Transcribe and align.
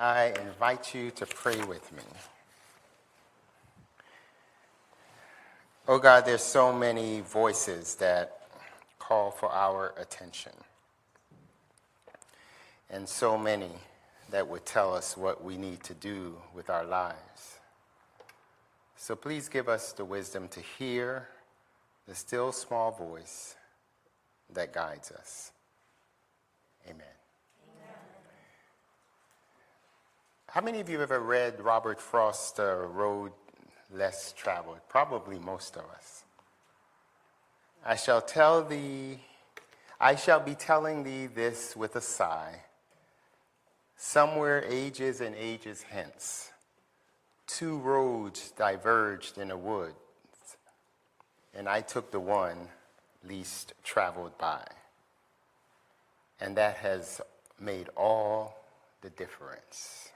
I 0.00 0.32
invite 0.46 0.94
you 0.94 1.10
to 1.10 1.26
pray 1.26 1.62
with 1.62 1.92
me. 1.92 2.02
Oh 5.86 5.98
God, 5.98 6.24
there's 6.24 6.42
so 6.42 6.72
many 6.72 7.20
voices 7.20 7.96
that 7.96 8.40
call 8.98 9.30
for 9.30 9.52
our 9.52 9.92
attention, 9.98 10.52
and 12.88 13.06
so 13.06 13.36
many 13.36 13.72
that 14.30 14.48
would 14.48 14.64
tell 14.64 14.94
us 14.94 15.18
what 15.18 15.44
we 15.44 15.58
need 15.58 15.82
to 15.84 15.92
do 15.92 16.38
with 16.54 16.70
our 16.70 16.84
lives. 16.84 17.58
So 18.96 19.14
please 19.14 19.50
give 19.50 19.68
us 19.68 19.92
the 19.92 20.06
wisdom 20.06 20.48
to 20.48 20.60
hear 20.60 21.28
the 22.08 22.14
still 22.14 22.52
small 22.52 22.90
voice 22.90 23.54
that 24.50 24.72
guides 24.72 25.12
us. 25.12 25.52
Amen. 26.88 27.19
How 30.52 30.60
many 30.60 30.80
of 30.80 30.90
you 30.90 30.98
have 30.98 31.12
ever 31.12 31.22
read 31.22 31.60
Robert 31.60 32.00
Frost's 32.00 32.58
uh, 32.58 32.74
Road 32.74 33.30
Less 33.88 34.34
Traveled? 34.36 34.80
Probably 34.88 35.38
most 35.38 35.76
of 35.76 35.84
us. 35.84 36.24
I 37.86 37.94
shall 37.94 38.20
tell 38.20 38.64
thee, 38.64 39.20
I 40.00 40.16
shall 40.16 40.40
be 40.40 40.56
telling 40.56 41.04
thee 41.04 41.28
this 41.28 41.76
with 41.76 41.94
a 41.94 42.00
sigh. 42.00 42.62
Somewhere 43.96 44.64
ages 44.68 45.20
and 45.20 45.36
ages 45.36 45.84
hence, 45.88 46.50
two 47.46 47.78
roads 47.78 48.50
diverged 48.50 49.38
in 49.38 49.52
a 49.52 49.56
wood, 49.56 49.94
and 51.54 51.68
I 51.68 51.80
took 51.80 52.10
the 52.10 52.18
one 52.18 52.66
least 53.22 53.72
traveled 53.84 54.36
by. 54.36 54.66
And 56.40 56.56
that 56.56 56.74
has 56.78 57.20
made 57.60 57.88
all 57.96 58.56
the 59.00 59.10
difference. 59.10 60.10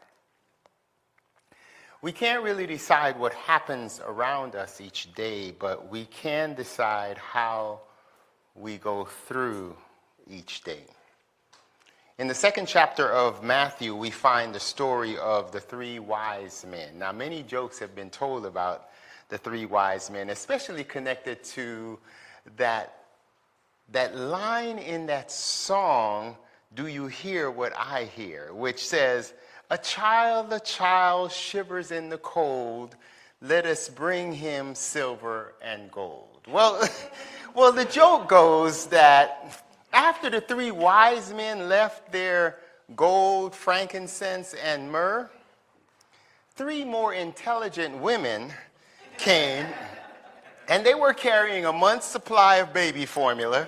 We 2.04 2.12
can't 2.12 2.42
really 2.42 2.66
decide 2.66 3.18
what 3.18 3.32
happens 3.32 3.98
around 4.04 4.56
us 4.56 4.78
each 4.78 5.14
day, 5.14 5.52
but 5.52 5.88
we 5.88 6.04
can 6.04 6.52
decide 6.52 7.16
how 7.16 7.80
we 8.54 8.76
go 8.76 9.06
through 9.06 9.74
each 10.28 10.64
day. 10.64 10.84
In 12.18 12.28
the 12.28 12.34
second 12.34 12.66
chapter 12.66 13.10
of 13.10 13.42
Matthew, 13.42 13.96
we 13.96 14.10
find 14.10 14.54
the 14.54 14.60
story 14.60 15.16
of 15.16 15.50
the 15.50 15.60
three 15.60 15.98
wise 15.98 16.66
men. 16.70 16.98
Now, 16.98 17.10
many 17.10 17.42
jokes 17.42 17.78
have 17.78 17.94
been 17.94 18.10
told 18.10 18.44
about 18.44 18.90
the 19.30 19.38
three 19.38 19.64
wise 19.64 20.10
men, 20.10 20.28
especially 20.28 20.84
connected 20.84 21.42
to 21.54 21.98
that, 22.58 22.98
that 23.92 24.14
line 24.14 24.76
in 24.76 25.06
that 25.06 25.32
song, 25.32 26.36
Do 26.74 26.86
You 26.86 27.06
Hear 27.06 27.50
What 27.50 27.72
I 27.74 28.04
Hear? 28.14 28.52
which 28.52 28.86
says, 28.86 29.32
a 29.74 29.78
child, 29.78 30.52
a 30.52 30.60
child 30.60 31.32
shivers 31.32 31.90
in 31.90 32.08
the 32.08 32.18
cold. 32.18 32.94
Let 33.42 33.66
us 33.66 33.88
bring 33.88 34.32
him 34.32 34.72
silver 34.76 35.54
and 35.60 35.90
gold. 35.90 36.42
Well, 36.48 36.88
well, 37.54 37.72
the 37.72 37.84
joke 37.84 38.28
goes 38.28 38.86
that 38.86 39.64
after 39.92 40.30
the 40.30 40.40
three 40.40 40.70
wise 40.70 41.32
men 41.32 41.68
left 41.68 42.12
their 42.12 42.58
gold, 42.94 43.52
frankincense, 43.52 44.54
and 44.54 44.92
myrrh, 44.92 45.28
three 46.54 46.84
more 46.84 47.12
intelligent 47.12 47.98
women 47.98 48.52
came, 49.18 49.66
and 50.68 50.86
they 50.86 50.94
were 50.94 51.12
carrying 51.12 51.66
a 51.66 51.72
month's 51.72 52.06
supply 52.06 52.56
of 52.56 52.72
baby 52.72 53.06
formula, 53.06 53.66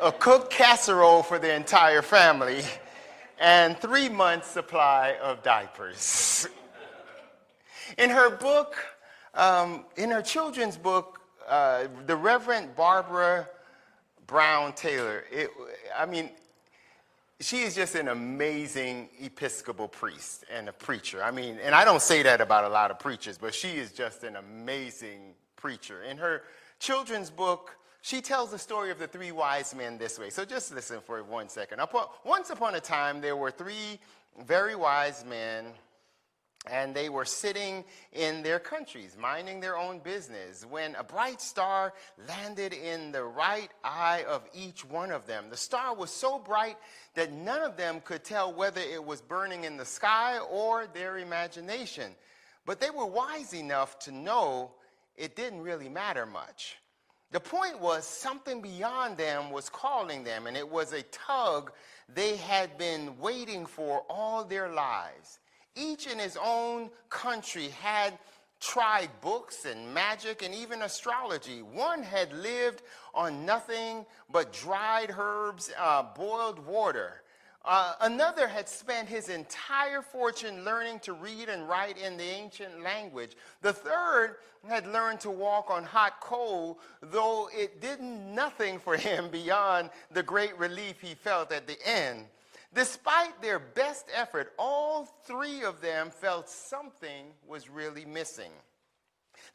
a 0.00 0.12
cooked 0.12 0.52
casserole 0.52 1.24
for 1.24 1.40
the 1.40 1.52
entire 1.52 2.02
family, 2.02 2.62
and 3.38 3.78
three 3.78 4.08
months' 4.08 4.48
supply 4.48 5.16
of 5.22 5.42
diapers. 5.42 6.46
In 7.98 8.10
her 8.10 8.30
book, 8.30 8.76
um, 9.34 9.84
in 9.96 10.10
her 10.10 10.22
children's 10.22 10.76
book, 10.76 11.20
uh, 11.46 11.84
the 12.06 12.16
Reverend 12.16 12.74
Barbara 12.74 13.48
Brown 14.26 14.72
Taylor, 14.72 15.24
it, 15.30 15.50
I 15.96 16.06
mean, 16.06 16.30
she 17.40 17.62
is 17.62 17.74
just 17.74 17.94
an 17.94 18.08
amazing 18.08 19.10
Episcopal 19.20 19.88
priest 19.88 20.44
and 20.50 20.68
a 20.68 20.72
preacher. 20.72 21.22
I 21.22 21.30
mean, 21.30 21.58
and 21.62 21.74
I 21.74 21.84
don't 21.84 22.00
say 22.00 22.22
that 22.22 22.40
about 22.40 22.64
a 22.64 22.68
lot 22.68 22.90
of 22.90 22.98
preachers, 22.98 23.36
but 23.36 23.54
she 23.54 23.72
is 23.72 23.92
just 23.92 24.24
an 24.24 24.36
amazing 24.36 25.34
preacher. 25.56 26.02
In 26.04 26.16
her 26.16 26.42
children's 26.78 27.30
book, 27.30 27.76
she 28.04 28.20
tells 28.20 28.50
the 28.50 28.58
story 28.58 28.90
of 28.90 28.98
the 28.98 29.06
three 29.06 29.32
wise 29.32 29.74
men 29.74 29.96
this 29.96 30.18
way. 30.18 30.28
So 30.28 30.44
just 30.44 30.74
listen 30.74 31.00
for 31.00 31.22
one 31.24 31.48
second. 31.48 31.80
Once 32.22 32.50
upon 32.50 32.74
a 32.74 32.80
time, 32.80 33.22
there 33.22 33.34
were 33.34 33.50
three 33.50 33.98
very 34.46 34.76
wise 34.76 35.24
men, 35.26 35.68
and 36.70 36.94
they 36.94 37.08
were 37.08 37.24
sitting 37.24 37.82
in 38.12 38.42
their 38.42 38.58
countries, 38.58 39.16
minding 39.18 39.58
their 39.58 39.78
own 39.78 40.00
business, 40.00 40.66
when 40.68 40.94
a 40.96 41.02
bright 41.02 41.40
star 41.40 41.94
landed 42.28 42.74
in 42.74 43.10
the 43.10 43.24
right 43.24 43.70
eye 43.82 44.22
of 44.28 44.42
each 44.52 44.84
one 44.84 45.10
of 45.10 45.26
them. 45.26 45.46
The 45.48 45.56
star 45.56 45.94
was 45.94 46.10
so 46.10 46.38
bright 46.38 46.76
that 47.14 47.32
none 47.32 47.62
of 47.62 47.78
them 47.78 48.02
could 48.04 48.22
tell 48.22 48.52
whether 48.52 48.82
it 48.82 49.02
was 49.02 49.22
burning 49.22 49.64
in 49.64 49.78
the 49.78 49.86
sky 49.86 50.40
or 50.40 50.86
their 50.92 51.16
imagination. 51.16 52.14
But 52.66 52.80
they 52.80 52.90
were 52.90 53.06
wise 53.06 53.54
enough 53.54 53.98
to 54.00 54.12
know 54.12 54.72
it 55.16 55.36
didn't 55.36 55.62
really 55.62 55.88
matter 55.88 56.26
much. 56.26 56.76
The 57.34 57.40
point 57.40 57.80
was 57.80 58.06
something 58.06 58.60
beyond 58.60 59.16
them 59.16 59.50
was 59.50 59.68
calling 59.68 60.22
them, 60.22 60.46
and 60.46 60.56
it 60.56 60.68
was 60.68 60.92
a 60.92 61.02
tug 61.02 61.72
they 62.08 62.36
had 62.36 62.78
been 62.78 63.18
waiting 63.18 63.66
for 63.66 64.04
all 64.08 64.44
their 64.44 64.68
lives. 64.68 65.40
Each 65.74 66.06
in 66.06 66.20
his 66.20 66.38
own 66.40 66.90
country 67.10 67.70
had 67.70 68.16
tried 68.60 69.10
books 69.20 69.64
and 69.64 69.92
magic 69.92 70.44
and 70.44 70.54
even 70.54 70.82
astrology. 70.82 71.60
One 71.60 72.04
had 72.04 72.32
lived 72.32 72.82
on 73.12 73.44
nothing 73.44 74.06
but 74.30 74.52
dried 74.52 75.12
herbs, 75.18 75.72
uh, 75.76 76.04
boiled 76.14 76.64
water. 76.64 77.23
Uh, 77.64 77.94
another 78.02 78.46
had 78.46 78.68
spent 78.68 79.08
his 79.08 79.30
entire 79.30 80.02
fortune 80.02 80.64
learning 80.64 80.98
to 81.00 81.14
read 81.14 81.48
and 81.48 81.66
write 81.66 81.96
in 81.96 82.18
the 82.18 82.24
ancient 82.24 82.82
language. 82.82 83.36
The 83.62 83.72
third 83.72 84.36
had 84.68 84.86
learned 84.86 85.20
to 85.20 85.30
walk 85.30 85.70
on 85.70 85.82
hot 85.84 86.20
coal, 86.20 86.78
though 87.00 87.48
it 87.54 87.80
did 87.80 88.00
nothing 88.00 88.78
for 88.78 88.96
him 88.98 89.30
beyond 89.30 89.90
the 90.10 90.22
great 90.22 90.56
relief 90.58 91.00
he 91.00 91.14
felt 91.14 91.52
at 91.52 91.66
the 91.66 91.78
end. 91.86 92.26
Despite 92.74 93.40
their 93.40 93.60
best 93.60 94.06
effort, 94.14 94.52
all 94.58 95.06
three 95.26 95.62
of 95.62 95.80
them 95.80 96.10
felt 96.10 96.50
something 96.50 97.26
was 97.46 97.70
really 97.70 98.04
missing. 98.04 98.50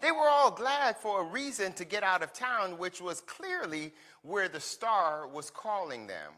They 0.02 0.12
were 0.12 0.30
all 0.30 0.52
glad 0.52 0.97
for 0.97 1.22
a 1.22 1.26
reason 1.26 1.74
to 1.74 1.86
get 1.86 2.03
out 2.03 2.24
of 2.24 2.34
town, 2.34 2.78
which 2.78 3.02
was 3.02 3.22
clearly 3.22 3.94
where 4.24 4.47
the 4.47 4.59
star 4.59 5.28
was 5.28 5.50
calling 5.50 6.08
them 6.08 6.31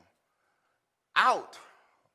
out 1.16 1.58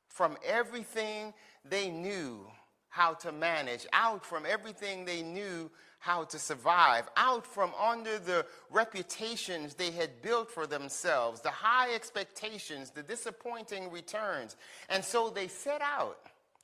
from 0.08 0.36
everything 0.44 1.34
they 1.64 1.90
knew 1.90 2.46
how 2.88 3.12
to 3.12 3.30
manage, 3.30 3.86
out 3.92 4.24
from 4.24 4.44
everything 4.46 5.04
they 5.04 5.22
knew 5.22 5.70
how 5.98 6.24
to 6.24 6.38
survive, 6.38 7.08
out 7.16 7.46
from 7.46 7.72
under 7.74 8.18
the 8.18 8.46
reputations 8.70 9.74
they 9.74 9.90
had 9.90 10.22
built 10.22 10.50
for 10.50 10.66
themselves, 10.66 11.40
the 11.40 11.50
high 11.50 11.94
expectations, 11.94 12.90
the 12.90 13.02
disappointing 13.02 13.90
returns. 13.90 14.56
And 14.88 15.04
so 15.04 15.30
they 15.30 15.48
set 15.48 15.82
out 15.82 16.18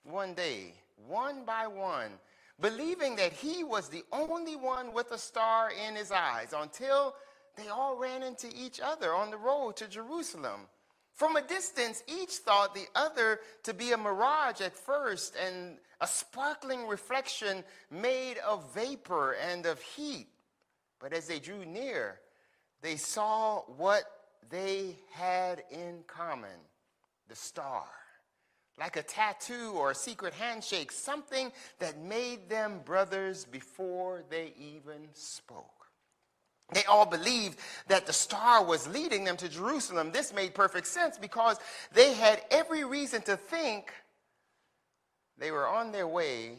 one 0.05 0.35
day, 0.35 0.75
one 1.07 1.45
by 1.45 1.67
one, 1.67 2.13
believing 2.61 3.17
that 3.17 3.33
he 3.33 3.65
was 3.65 3.89
the 3.89 4.05
only 4.13 4.57
one 4.57 4.93
with 4.93 5.11
a 5.11 5.19
star 5.19 5.71
in 5.87 5.97
his 5.97 6.13
eyes 6.13 6.55
until 6.57 7.15
they 7.57 7.69
all 7.69 7.97
ran 7.97 8.23
into 8.23 8.49
each 8.57 8.81
other 8.81 9.13
on 9.13 9.31
the 9.31 9.37
road 9.37 9.77
to 9.77 9.89
Jerusalem. 9.89 10.61
From 11.15 11.37
a 11.37 11.43
distance, 11.43 12.03
each 12.07 12.31
thought 12.31 12.75
the 12.75 12.87
other 12.95 13.41
to 13.65 13.75
be 13.75 13.93
a 13.93 13.97
mirage 13.97 14.61
at 14.61 14.75
first 14.75 15.37
and 15.37 15.79
a 16.01 16.07
sparkling 16.07 16.87
reflection 16.87 17.63
made 17.91 18.39
of 18.39 18.75
vapor 18.75 19.33
and 19.33 19.67
of 19.67 19.81
heat. 19.81 20.29
But 20.99 21.13
as 21.13 21.27
they 21.27 21.39
drew 21.39 21.65
near, 21.65 22.21
they 22.81 22.97
saw 22.97 23.61
what 23.77 24.05
they 24.51 24.97
had 25.13 25.63
in 25.71 26.03
common 26.07 26.51
the 27.29 27.37
star. 27.37 27.85
Like 28.79 28.97
a 28.97 29.03
tattoo 29.03 29.73
or 29.75 29.91
a 29.91 29.95
secret 29.95 30.33
handshake, 30.35 30.91
something 30.93 31.53
that 31.79 31.99
made 31.99 32.49
them 32.49 32.81
brothers 32.85 33.45
before 33.45 34.23
they 34.31 34.55
even 34.59 35.09
spoke. 35.13 35.82
They 36.73 36.85
all 36.85 37.07
believed 37.07 37.59
that 37.89 38.07
the 38.07 38.13
star 38.13 38.65
was 38.65 38.89
leading 38.89 39.25
them 39.25 39.37
to 39.39 39.49
Jerusalem. 39.49 40.13
This 40.13 40.33
made 40.33 40.55
perfect 40.55 40.87
sense 40.87 41.19
because 41.19 41.59
they 41.93 42.15
had 42.15 42.43
every 42.51 42.85
reason 42.85 43.23
to 43.23 43.37
think 43.37 43.93
they 45.39 45.51
were 45.51 45.67
on 45.67 45.93
their 45.93 46.07
way 46.07 46.59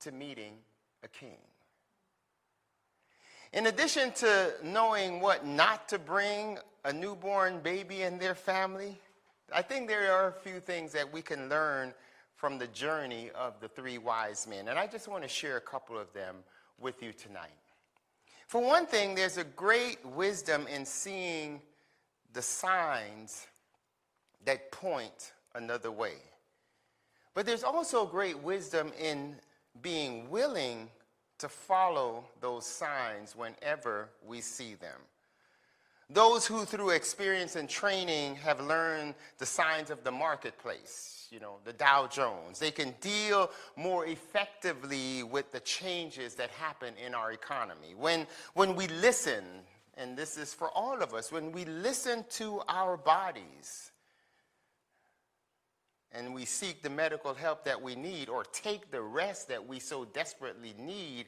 to 0.00 0.12
meeting 0.12 0.54
a 1.04 1.08
king. 1.08 1.38
In 3.52 3.66
addition 3.66 4.12
to 4.12 4.54
knowing 4.62 5.20
what 5.20 5.46
not 5.46 5.88
to 5.90 5.98
bring 5.98 6.58
a 6.84 6.92
newborn 6.92 7.60
baby 7.60 8.02
and 8.02 8.18
their 8.18 8.34
family, 8.34 8.98
I 9.54 9.60
think 9.60 9.88
there 9.88 10.10
are 10.12 10.28
a 10.28 10.32
few 10.32 10.60
things 10.60 10.92
that 10.92 11.12
we 11.12 11.20
can 11.20 11.50
learn 11.50 11.92
from 12.34 12.58
the 12.58 12.66
journey 12.68 13.30
of 13.34 13.60
the 13.60 13.68
three 13.68 13.98
wise 13.98 14.46
men. 14.48 14.68
And 14.68 14.78
I 14.78 14.86
just 14.86 15.06
want 15.06 15.22
to 15.22 15.28
share 15.28 15.58
a 15.58 15.60
couple 15.60 15.98
of 15.98 16.12
them 16.12 16.36
with 16.80 17.02
you 17.02 17.12
tonight. 17.12 17.50
For 18.52 18.60
one 18.60 18.84
thing, 18.84 19.14
there's 19.14 19.38
a 19.38 19.44
great 19.44 20.04
wisdom 20.04 20.66
in 20.66 20.84
seeing 20.84 21.62
the 22.34 22.42
signs 22.42 23.46
that 24.44 24.70
point 24.70 25.32
another 25.54 25.90
way. 25.90 26.16
But 27.32 27.46
there's 27.46 27.64
also 27.64 28.04
great 28.04 28.38
wisdom 28.38 28.92
in 29.00 29.36
being 29.80 30.28
willing 30.28 30.90
to 31.38 31.48
follow 31.48 32.26
those 32.42 32.66
signs 32.66 33.34
whenever 33.34 34.10
we 34.22 34.42
see 34.42 34.74
them. 34.74 35.00
Those 36.12 36.46
who, 36.46 36.64
through 36.64 36.90
experience 36.90 37.56
and 37.56 37.68
training, 37.68 38.34
have 38.36 38.60
learned 38.60 39.14
the 39.38 39.46
signs 39.46 39.90
of 39.90 40.04
the 40.04 40.10
marketplace, 40.10 41.26
you 41.30 41.40
know, 41.40 41.56
the 41.64 41.72
Dow 41.72 42.06
Jones, 42.06 42.58
they 42.58 42.70
can 42.70 42.94
deal 43.00 43.50
more 43.76 44.04
effectively 44.04 45.22
with 45.22 45.50
the 45.52 45.60
changes 45.60 46.34
that 46.34 46.50
happen 46.50 46.94
in 47.04 47.14
our 47.14 47.32
economy. 47.32 47.94
When, 47.96 48.26
when 48.52 48.74
we 48.74 48.88
listen, 48.88 49.44
and 49.96 50.16
this 50.16 50.36
is 50.36 50.52
for 50.52 50.68
all 50.70 51.02
of 51.02 51.14
us, 51.14 51.32
when 51.32 51.50
we 51.50 51.64
listen 51.64 52.24
to 52.32 52.60
our 52.68 52.96
bodies, 52.98 53.92
and 56.14 56.34
we 56.34 56.44
seek 56.44 56.82
the 56.82 56.90
medical 56.90 57.32
help 57.32 57.64
that 57.64 57.80
we 57.80 57.94
need 57.94 58.28
or 58.28 58.44
take 58.44 58.90
the 58.90 59.00
rest 59.00 59.48
that 59.48 59.66
we 59.66 59.78
so 59.78 60.04
desperately 60.04 60.74
need, 60.78 61.26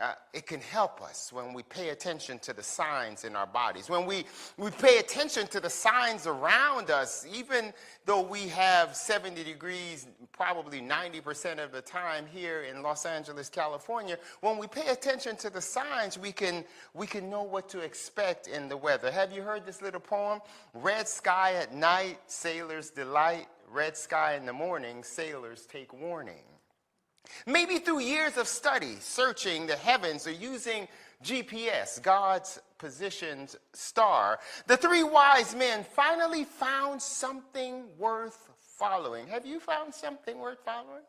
uh, 0.00 0.14
it 0.32 0.46
can 0.46 0.60
help 0.60 1.02
us 1.02 1.32
when 1.32 1.52
we 1.52 1.62
pay 1.62 1.90
attention 1.90 2.38
to 2.38 2.52
the 2.52 2.62
signs 2.62 3.24
in 3.24 3.36
our 3.36 3.46
bodies. 3.46 3.90
When 3.90 4.06
we, 4.06 4.24
we 4.56 4.70
pay 4.70 4.98
attention 4.98 5.46
to 5.48 5.60
the 5.60 5.68
signs 5.68 6.26
around 6.26 6.90
us, 6.90 7.26
even 7.32 7.72
though 8.06 8.22
we 8.22 8.48
have 8.48 8.96
70 8.96 9.44
degrees 9.44 10.06
probably 10.32 10.80
90% 10.80 11.62
of 11.62 11.72
the 11.72 11.82
time 11.82 12.24
here 12.32 12.62
in 12.62 12.82
Los 12.82 13.04
Angeles, 13.04 13.50
California, 13.50 14.16
when 14.40 14.56
we 14.56 14.66
pay 14.66 14.88
attention 14.88 15.36
to 15.36 15.50
the 15.50 15.60
signs, 15.60 16.18
we 16.18 16.32
can, 16.32 16.64
we 16.94 17.06
can 17.06 17.28
know 17.28 17.42
what 17.42 17.68
to 17.68 17.80
expect 17.80 18.46
in 18.46 18.68
the 18.68 18.76
weather. 18.76 19.10
Have 19.10 19.32
you 19.32 19.42
heard 19.42 19.66
this 19.66 19.82
little 19.82 20.00
poem? 20.00 20.40
Red 20.72 21.08
sky 21.08 21.54
at 21.54 21.74
night, 21.74 22.18
sailors 22.26 22.90
delight. 22.90 23.48
Red 23.70 23.96
sky 23.96 24.34
in 24.34 24.46
the 24.46 24.52
morning, 24.52 25.04
sailors 25.04 25.64
take 25.66 25.92
warning. 25.92 26.49
Maybe 27.46 27.78
through 27.78 28.00
years 28.00 28.36
of 28.36 28.48
study, 28.48 28.96
searching 29.00 29.66
the 29.66 29.76
heavens, 29.76 30.26
or 30.26 30.32
using 30.32 30.88
GPS, 31.22 32.02
God's 32.02 32.60
positioned 32.78 33.56
star, 33.72 34.38
the 34.66 34.76
three 34.76 35.02
wise 35.02 35.54
men 35.54 35.84
finally 35.84 36.44
found 36.44 37.00
something 37.00 37.84
worth 37.98 38.50
following. 38.78 39.26
Have 39.26 39.44
you 39.44 39.60
found 39.60 39.94
something 39.94 40.38
worth 40.38 40.60
following? 40.64 41.02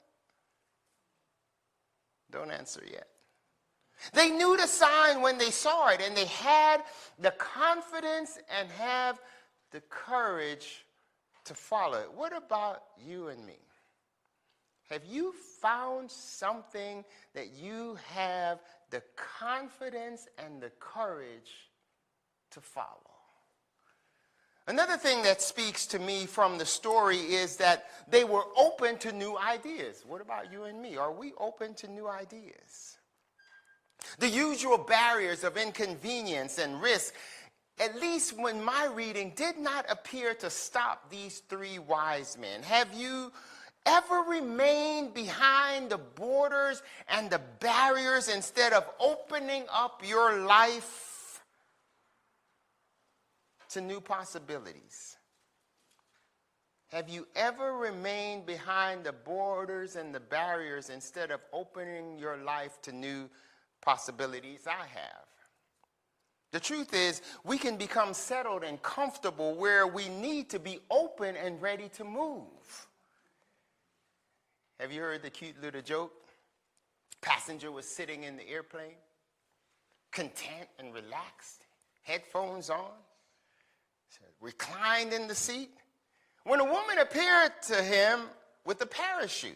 Don't 2.29 2.51
answer 2.51 2.83
yet. 2.89 3.07
They 4.13 4.29
knew 4.29 4.57
the 4.57 4.67
sign 4.67 5.21
when 5.21 5.37
they 5.37 5.51
saw 5.51 5.89
it, 5.89 6.01
and 6.01 6.15
they 6.15 6.25
had 6.25 6.81
the 7.19 7.31
confidence 7.31 8.39
and 8.59 8.69
have 8.71 9.21
the 9.71 9.81
courage 9.89 10.85
to 11.45 11.53
follow 11.53 11.99
it. 11.99 12.11
What 12.13 12.35
about 12.35 12.83
you 12.97 13.27
and 13.27 13.45
me? 13.45 13.59
Have 14.91 15.05
you 15.05 15.33
found 15.61 16.11
something 16.11 17.05
that 17.33 17.53
you 17.53 17.97
have 18.13 18.59
the 18.89 19.01
confidence 19.15 20.27
and 20.37 20.61
the 20.61 20.71
courage 20.79 21.69
to 22.51 22.59
follow? 22.59 22.87
Another 24.67 24.97
thing 24.97 25.23
that 25.23 25.41
speaks 25.41 25.85
to 25.87 25.99
me 25.99 26.25
from 26.25 26.57
the 26.57 26.65
story 26.65 27.17
is 27.17 27.55
that 27.57 27.85
they 28.09 28.25
were 28.25 28.43
open 28.57 28.97
to 28.99 29.13
new 29.13 29.37
ideas. 29.37 30.03
What 30.05 30.21
about 30.21 30.51
you 30.51 30.65
and 30.65 30.81
me? 30.81 30.97
Are 30.97 31.11
we 31.11 31.31
open 31.39 31.73
to 31.75 31.87
new 31.87 32.09
ideas? 32.09 32.97
The 34.19 34.29
usual 34.29 34.77
barriers 34.77 35.43
of 35.45 35.55
inconvenience 35.55 36.57
and 36.57 36.81
risk, 36.81 37.13
at 37.79 37.95
least 37.95 38.37
when 38.37 38.63
my 38.63 38.85
reading, 38.93 39.31
did 39.35 39.57
not 39.57 39.85
appear 39.89 40.33
to 40.35 40.49
stop 40.49 41.09
these 41.09 41.39
three 41.49 41.79
wise 41.79 42.37
men. 42.37 42.61
Have 42.63 42.93
you 42.93 43.31
ever 43.85 44.23
remain 44.27 45.11
behind 45.11 45.89
the 45.89 45.97
borders 45.97 46.81
and 47.07 47.29
the 47.29 47.41
barriers 47.59 48.27
instead 48.27 48.73
of 48.73 48.85
opening 48.99 49.63
up 49.71 50.01
your 50.05 50.39
life 50.39 51.41
to 53.69 53.81
new 53.81 54.01
possibilities? 54.01 55.17
Have 56.91 57.07
you 57.07 57.25
ever 57.35 57.77
remained 57.77 58.45
behind 58.45 59.05
the 59.05 59.13
borders 59.13 59.95
and 59.95 60.13
the 60.13 60.19
barriers 60.19 60.89
instead 60.89 61.31
of 61.31 61.39
opening 61.53 62.19
your 62.19 62.35
life 62.37 62.81
to 62.81 62.91
new 62.91 63.29
possibilities? 63.81 64.67
I 64.67 64.85
have. 64.93 65.25
The 66.51 66.59
truth 66.59 66.93
is, 66.93 67.21
we 67.45 67.57
can 67.57 67.77
become 67.77 68.13
settled 68.13 68.63
and 68.63 68.81
comfortable 68.81 69.55
where 69.55 69.87
we 69.87 70.09
need 70.09 70.49
to 70.49 70.59
be 70.59 70.79
open 70.89 71.37
and 71.37 71.61
ready 71.61 71.87
to 71.95 72.03
move. 72.03 72.87
Have 74.81 74.91
you 74.91 75.01
heard 75.01 75.21
the 75.21 75.29
cute 75.29 75.61
little 75.61 75.83
joke? 75.83 76.11
Passenger 77.21 77.71
was 77.71 77.85
sitting 77.85 78.23
in 78.23 78.35
the 78.35 78.49
airplane, 78.49 78.95
content 80.11 80.67
and 80.79 80.91
relaxed, 80.91 81.67
headphones 82.01 82.71
on, 82.71 82.89
reclined 84.41 85.13
in 85.13 85.27
the 85.27 85.35
seat, 85.35 85.69
when 86.45 86.59
a 86.59 86.63
woman 86.63 86.97
appeared 86.97 87.51
to 87.67 87.75
him 87.75 88.21
with 88.65 88.81
a 88.81 88.87
parachute. 88.87 89.53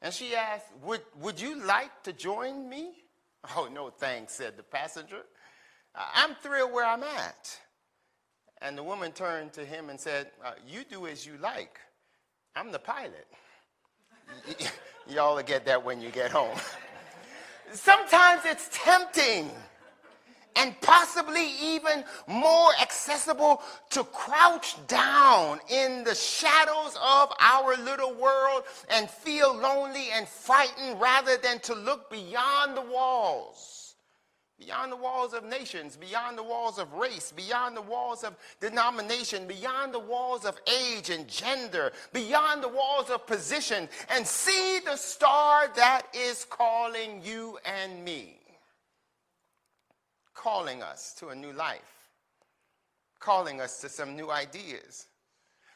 And 0.00 0.14
she 0.14 0.36
asked, 0.36 0.66
would, 0.84 1.02
would 1.20 1.40
you 1.40 1.60
like 1.64 2.04
to 2.04 2.12
join 2.12 2.68
me? 2.68 2.92
Oh, 3.56 3.68
no, 3.72 3.90
thanks, 3.90 4.34
said 4.34 4.56
the 4.56 4.62
passenger. 4.62 5.22
I'm 5.96 6.36
thrilled 6.36 6.72
where 6.72 6.86
I'm 6.86 7.02
at. 7.02 7.58
And 8.60 8.78
the 8.78 8.84
woman 8.84 9.10
turned 9.10 9.52
to 9.54 9.64
him 9.64 9.90
and 9.90 9.98
said, 9.98 10.30
uh, 10.44 10.52
You 10.64 10.84
do 10.88 11.08
as 11.08 11.26
you 11.26 11.32
like. 11.42 11.80
I'm 12.54 12.70
the 12.70 12.78
pilot. 12.78 13.26
Y'all 15.08 15.36
will 15.36 15.42
get 15.42 15.64
that 15.66 15.84
when 15.84 16.00
you 16.00 16.10
get 16.10 16.30
home. 16.30 16.56
Sometimes 17.72 18.42
it's 18.44 18.68
tempting 18.72 19.50
and 20.56 20.78
possibly 20.80 21.52
even 21.60 22.04
more 22.26 22.70
accessible 22.80 23.62
to 23.90 24.04
crouch 24.04 24.76
down 24.86 25.58
in 25.70 26.04
the 26.04 26.14
shadows 26.14 26.96
of 27.02 27.32
our 27.40 27.76
little 27.76 28.14
world 28.14 28.64
and 28.90 29.08
feel 29.08 29.54
lonely 29.54 30.08
and 30.12 30.28
frightened 30.28 31.00
rather 31.00 31.36
than 31.38 31.58
to 31.60 31.74
look 31.74 32.10
beyond 32.10 32.76
the 32.76 32.82
walls 32.82 33.81
beyond 34.64 34.92
the 34.92 34.96
walls 34.96 35.34
of 35.34 35.44
nations, 35.44 35.96
beyond 35.96 36.38
the 36.38 36.42
walls 36.42 36.78
of 36.78 36.92
race, 36.94 37.32
beyond 37.32 37.76
the 37.76 37.82
walls 37.82 38.24
of 38.24 38.36
denomination, 38.60 39.46
beyond 39.46 39.92
the 39.92 39.98
walls 39.98 40.44
of 40.44 40.58
age 40.66 41.10
and 41.10 41.26
gender, 41.28 41.92
beyond 42.12 42.62
the 42.62 42.68
walls 42.68 43.10
of 43.10 43.26
position, 43.26 43.88
and 44.10 44.26
see 44.26 44.80
the 44.84 44.96
star 44.96 45.68
that 45.74 46.02
is 46.14 46.44
calling 46.44 47.20
you 47.24 47.58
and 47.64 48.04
me, 48.04 48.36
calling 50.34 50.82
us 50.82 51.14
to 51.14 51.28
a 51.28 51.34
new 51.34 51.52
life, 51.52 51.80
calling 53.18 53.60
us 53.60 53.80
to 53.80 53.88
some 53.88 54.16
new 54.16 54.30
ideas 54.30 55.06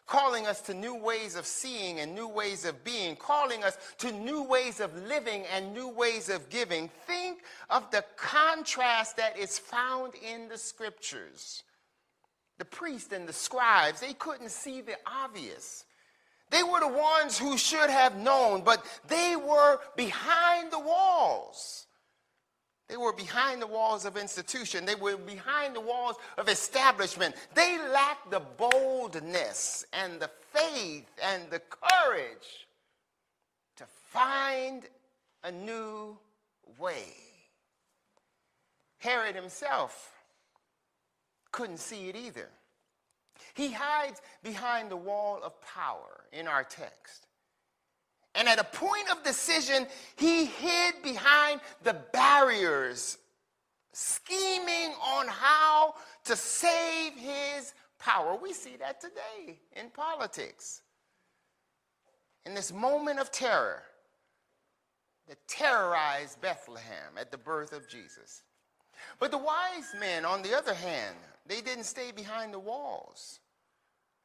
calling 0.06 0.46
us 0.46 0.60
to 0.62 0.74
new 0.74 0.94
ways 0.94 1.34
of 1.34 1.46
seeing 1.46 2.00
and 2.00 2.14
new 2.14 2.28
ways 2.28 2.64
of 2.64 2.84
being, 2.84 3.16
calling 3.16 3.64
us 3.64 3.76
to 3.98 4.12
new 4.12 4.42
ways 4.42 4.80
of 4.80 4.96
living 5.06 5.44
and 5.54 5.74
new 5.74 5.88
ways 5.88 6.28
of 6.28 6.48
giving. 6.48 6.88
Think 7.06 7.42
of 7.68 7.90
the 7.90 8.04
contrast 8.16 9.16
that 9.16 9.36
is 9.36 9.58
found 9.58 10.14
in 10.14 10.48
the 10.48 10.58
scriptures. 10.58 11.64
The 12.58 12.64
priests 12.64 13.12
and 13.12 13.28
the 13.28 13.32
scribes, 13.32 14.00
they 14.00 14.14
couldn't 14.14 14.50
see 14.50 14.80
the 14.80 14.96
obvious. 15.06 15.84
They 16.50 16.62
were 16.62 16.80
the 16.80 16.88
ones 16.88 17.38
who 17.38 17.58
should 17.58 17.90
have 17.90 18.16
known, 18.16 18.62
but 18.62 18.84
they 19.08 19.34
were 19.36 19.80
behind 19.96 20.70
the 20.70 20.78
walls. 20.78 21.86
They 22.88 22.96
were 22.96 23.12
behind 23.12 23.60
the 23.60 23.66
walls 23.66 24.04
of 24.04 24.16
institution. 24.16 24.84
They 24.84 24.94
were 24.94 25.16
behind 25.16 25.74
the 25.74 25.80
walls 25.80 26.16
of 26.38 26.48
establishment. 26.48 27.34
They 27.54 27.78
lacked 27.78 28.30
the 28.30 28.40
boldness 28.40 29.84
and 29.92 30.20
the 30.20 30.30
faith 30.52 31.10
and 31.22 31.50
the 31.50 31.60
courage 31.60 32.68
to 33.76 33.84
find 33.86 34.84
a 35.42 35.50
new 35.50 36.16
way. 36.78 37.12
Herod 38.98 39.34
himself 39.34 40.12
couldn't 41.50 41.78
see 41.78 42.08
it 42.08 42.16
either. 42.16 42.48
He 43.54 43.72
hides 43.72 44.20
behind 44.42 44.90
the 44.90 44.96
wall 44.96 45.40
of 45.42 45.60
power 45.62 46.24
in 46.32 46.46
our 46.46 46.62
text. 46.62 47.26
And 48.36 48.48
at 48.48 48.58
a 48.58 48.64
point 48.64 49.10
of 49.10 49.22
decision, 49.24 49.86
he 50.16 50.44
hid 50.44 51.02
behind 51.02 51.60
the 51.82 51.94
barriers, 52.12 53.18
scheming 53.92 54.92
on 55.02 55.26
how 55.28 55.94
to 56.24 56.36
save 56.36 57.14
his 57.14 57.72
power. 57.98 58.36
We 58.36 58.52
see 58.52 58.76
that 58.76 59.00
today 59.00 59.58
in 59.74 59.90
politics. 59.90 60.82
in 62.46 62.54
this 62.54 62.72
moment 62.72 63.18
of 63.18 63.30
terror 63.32 63.82
that 65.28 65.36
terrorized 65.48 66.40
Bethlehem 66.40 67.18
at 67.18 67.32
the 67.32 67.36
birth 67.36 67.72
of 67.72 67.88
Jesus. 67.88 68.42
But 69.18 69.32
the 69.32 69.38
wise 69.38 69.94
men, 69.98 70.24
on 70.24 70.42
the 70.42 70.56
other 70.56 70.72
hand, 70.72 71.16
they 71.46 71.60
didn't 71.60 71.84
stay 71.84 72.12
behind 72.12 72.54
the 72.54 72.58
walls. 72.60 73.40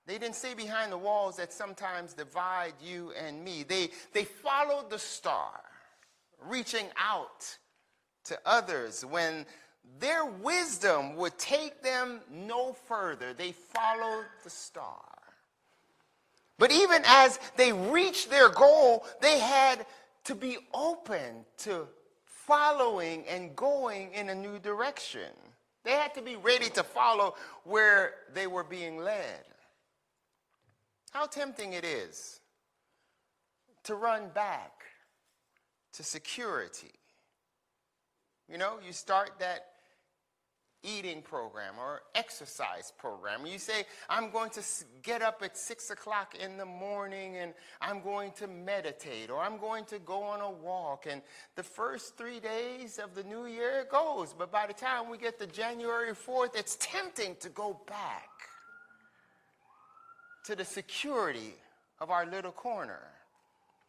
They 0.08 0.18
didn't 0.18 0.36
stay 0.36 0.54
behind 0.54 0.92
the 0.92 0.98
walls 0.98 1.38
that 1.38 1.54
sometimes 1.54 2.14
divide 2.14 2.74
you 2.82 3.12
and 3.12 3.44
me. 3.44 3.64
They, 3.64 3.92
they 4.14 4.26
followed 4.26 4.90
the 4.90 5.00
star, 5.00 5.62
reaching 6.48 6.88
out 6.98 7.58
to 8.26 8.40
others 8.46 9.06
when 9.06 9.46
their 10.00 10.26
wisdom 10.26 11.16
would 11.16 11.38
take 11.38 11.82
them 11.84 12.22
no 12.30 12.74
further. 12.74 13.34
They 13.34 13.52
followed 13.52 14.26
the 14.44 14.50
star. 14.50 15.04
But 16.58 16.72
even 16.72 17.02
as 17.06 17.40
they 17.56 17.74
reached 17.74 18.30
their 18.30 18.50
goal, 18.50 19.06
they 19.22 19.40
had 19.40 19.86
to 20.26 20.36
be 20.36 20.58
open 20.74 21.46
to 21.60 21.88
following 22.26 23.26
and 23.28 23.56
going 23.56 24.14
in 24.14 24.30
a 24.30 24.36
new 24.36 24.60
direction. 24.60 25.30
They 25.84 25.92
had 25.92 26.14
to 26.16 26.22
be 26.22 26.36
ready 26.36 26.70
to 26.72 26.84
follow 26.84 27.36
where 27.64 28.14
they 28.34 28.46
were 28.46 28.64
being 28.64 28.98
led. 29.00 29.44
How 31.12 31.26
tempting 31.26 31.74
it 31.74 31.86
is 31.86 32.40
to 33.84 33.96
run 33.96 34.30
back 34.34 34.72
to 35.94 36.04
security. 36.04 36.92
You 38.50 38.58
know, 38.58 38.80
you 38.86 38.94
start 38.94 39.32
that 39.40 39.68
eating 40.84 41.22
program 41.22 41.76
or 41.80 42.02
exercise 42.16 42.92
program. 42.98 43.46
You 43.46 43.60
say, 43.60 43.84
I'm 44.10 44.32
going 44.32 44.50
to 44.52 44.62
get 45.04 45.22
up 45.22 45.42
at 45.44 45.58
six 45.58 45.92
o'clock 45.92 46.36
in 46.36 46.58
the 46.58 46.66
morning 46.66 47.38
and 47.38 47.54
I'm 47.82 48.02
going 48.02 48.32
to 48.38 48.48
meditate 48.48 49.30
or 49.30 49.42
I'm 49.42 49.58
going 49.58 49.86
to 49.86 50.00
go 50.00 50.24
on 50.24 50.42
a 50.42 50.50
walk. 50.50 51.06
And 51.10 51.22
the 51.56 51.64
first 51.64 52.18
three 52.18 52.40
days 52.40 53.00
of 53.00 53.14
the 53.14 53.24
new 53.24 53.46
year 53.46 53.86
goes. 53.92 54.34
But 54.38 54.52
by 54.52 54.66
the 54.66 54.74
time 54.74 55.10
we 55.10 55.18
get 55.18 55.38
to 55.40 55.48
January 55.48 56.14
4th, 56.14 56.56
it's 56.56 56.78
tempting 56.80 57.36
to 57.42 57.50
go 57.50 57.80
back 57.86 58.30
to 60.52 60.58
the 60.58 60.66
security 60.66 61.56
of 62.02 62.12
our 62.12 62.26
little 62.26 62.52
corner. 62.52 63.00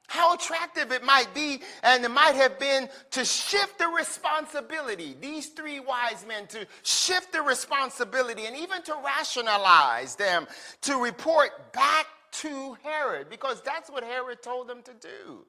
How 0.07 0.35
attractive 0.35 0.93
it 0.93 1.03
might 1.03 1.35
be, 1.35 1.61
and 1.83 2.05
it 2.05 2.11
might 2.11 2.37
have 2.37 2.61
been 2.61 2.89
to 3.13 3.25
shift 3.25 3.81
the 3.81 3.89
responsibility, 3.89 5.17
these 5.21 5.49
three 5.49 5.81
wise 5.81 6.25
men, 6.27 6.47
to 6.49 6.65
shift 6.85 7.33
the 7.33 7.43
responsibility 7.43 8.47
and 8.47 8.57
even 8.57 8.81
to 8.83 8.95
rationalize 9.05 10.15
them, 10.15 10.47
to 10.83 11.03
report 11.03 11.73
back 11.73 12.07
to 12.33 12.77
Herod, 12.85 13.29
because 13.29 13.61
that's 13.63 13.91
what 13.91 14.05
Herod 14.05 14.41
told 14.41 14.69
them 14.69 14.83
to 14.83 14.93
do. 15.01 15.45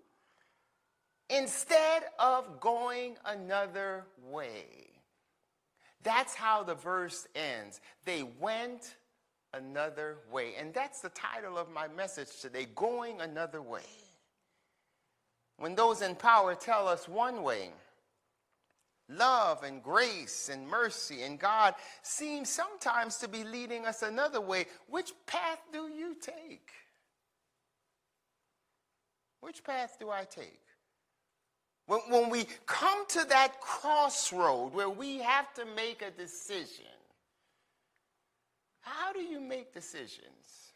Instead 1.30 2.04
of 2.18 2.60
going 2.60 3.18
another 3.24 4.06
way. 4.32 4.66
That's 6.02 6.34
how 6.34 6.64
the 6.64 6.76
verse 6.76 7.28
ends. 7.36 7.80
They 8.04 8.24
went 8.40 8.96
another 9.54 10.18
way. 10.32 10.54
And 10.60 10.74
that's 10.74 11.02
the 11.02 11.10
title 11.10 11.58
of 11.58 11.72
my 11.72 11.88
message 11.88 12.40
today 12.42 12.68
Going 12.76 13.22
Another 13.22 13.62
Way. 13.62 13.82
When 15.58 15.76
those 15.76 16.02
in 16.02 16.16
power 16.16 16.56
tell 16.56 16.88
us 16.88 17.08
one 17.08 17.44
way, 17.44 17.70
love 19.08 19.64
and 19.64 19.84
grace 19.84 20.50
and 20.50 20.68
mercy 20.68 21.22
and 21.22 21.40
God 21.40 21.76
seem 22.02 22.46
sometimes 22.46 23.18
to 23.18 23.28
be 23.28 23.44
leading 23.44 23.86
us 23.86 24.02
another 24.02 24.42
way, 24.42 24.66
which 24.90 25.14
path 25.28 25.60
do 25.72 25.90
you 25.90 26.16
take? 26.20 26.72
Which 29.42 29.64
path 29.64 29.98
do 30.00 30.10
I 30.10 30.24
take? 30.24 30.60
When, 31.86 32.00
when 32.10 32.30
we 32.30 32.46
come 32.66 33.06
to 33.10 33.26
that 33.26 33.60
crossroad 33.60 34.74
where 34.74 34.90
we 34.90 35.20
have 35.20 35.54
to 35.56 35.66
make 35.76 36.02
a 36.02 36.12
decision, 36.12 36.86
how 38.84 39.12
do 39.14 39.22
you 39.22 39.40
make 39.40 39.74
decisions? 39.74 40.72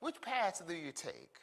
Which 0.00 0.20
path 0.20 0.62
do 0.66 0.74
you 0.74 0.92
take? 0.92 1.34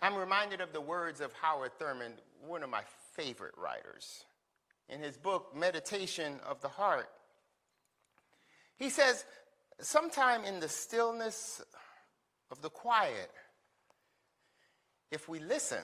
I'm 0.00 0.16
reminded 0.16 0.60
of 0.60 0.72
the 0.72 0.80
words 0.80 1.20
of 1.20 1.32
Howard 1.34 1.78
Thurman, 1.78 2.12
one 2.46 2.62
of 2.62 2.70
my 2.70 2.82
favorite 3.14 3.54
writers. 3.56 4.24
In 4.88 5.00
his 5.00 5.16
book, 5.16 5.54
Meditation 5.54 6.40
of 6.46 6.60
the 6.62 6.68
Heart, 6.68 7.08
he 8.76 8.88
says, 8.88 9.24
Sometime 9.80 10.44
in 10.44 10.60
the 10.60 10.68
stillness 10.68 11.62
of 12.50 12.62
the 12.62 12.70
quiet, 12.70 13.30
if 15.10 15.28
we 15.28 15.38
listen, 15.38 15.82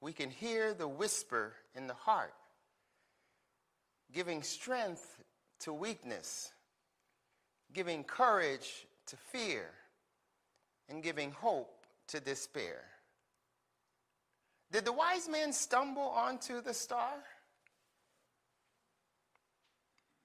we 0.00 0.12
can 0.12 0.30
hear 0.30 0.74
the 0.74 0.88
whisper 0.88 1.54
in 1.76 1.86
the 1.86 1.94
heart, 1.94 2.34
giving 4.12 4.42
strength 4.42 5.11
to 5.62 5.72
weakness, 5.72 6.52
giving 7.72 8.04
courage 8.04 8.86
to 9.06 9.16
fear, 9.16 9.70
and 10.88 11.02
giving 11.02 11.30
hope 11.32 11.86
to 12.08 12.20
despair. 12.20 12.82
Did 14.70 14.84
the 14.84 14.92
wise 14.92 15.28
men 15.28 15.52
stumble 15.52 16.02
onto 16.02 16.60
the 16.60 16.74
star? 16.74 17.14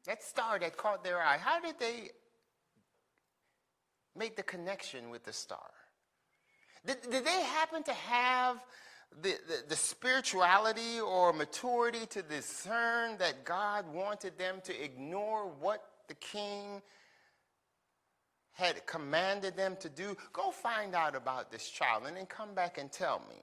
That 0.06 0.24
star 0.24 0.58
that 0.60 0.78
caught 0.78 1.04
their 1.04 1.22
eye, 1.22 1.38
how 1.38 1.60
did 1.60 1.80
they 1.80 2.12
make 4.16 4.36
the 4.36 4.44
connection 4.44 5.10
with 5.10 5.24
the 5.24 5.34
star? 5.34 5.70
Did, 6.86 7.02
did 7.12 7.26
they 7.26 7.42
happen 7.44 7.84
to 7.84 7.94
have 7.94 8.64
the, 9.22 9.36
the, 9.48 9.64
the, 9.70 9.76
spirituality 9.76 11.00
or 11.00 11.34
maturity 11.34 12.06
to 12.08 12.22
discern 12.22 13.18
that 13.18 13.46
God 13.46 13.86
wanted 13.92 14.38
them 14.38 14.62
to 14.66 14.84
ignore 14.84 15.48
what 15.60 15.84
the 16.08 16.14
king 16.14 16.82
had 18.54 18.86
commanded 18.86 19.56
them 19.56 19.76
to 19.80 19.90
do, 19.90 20.16
go 20.34 20.52
find 20.52 20.96
out 20.96 21.16
about 21.16 21.52
this 21.52 21.70
child 21.70 22.04
and 22.08 22.18
then 22.18 22.26
come 22.26 22.54
back 22.54 22.78
and 22.78 22.92
tell 22.92 23.22
me. 23.30 23.42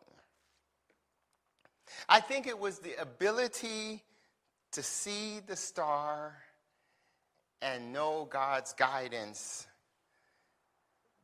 I 2.08 2.20
think 2.20 2.46
it 2.46 2.58
was 2.58 2.78
the 2.78 3.00
ability 3.00 4.02
to 4.72 4.82
see 4.82 5.40
the 5.46 5.56
star 5.56 6.36
and 7.62 7.92
know 7.92 8.26
God's 8.28 8.72
guidance 8.72 9.66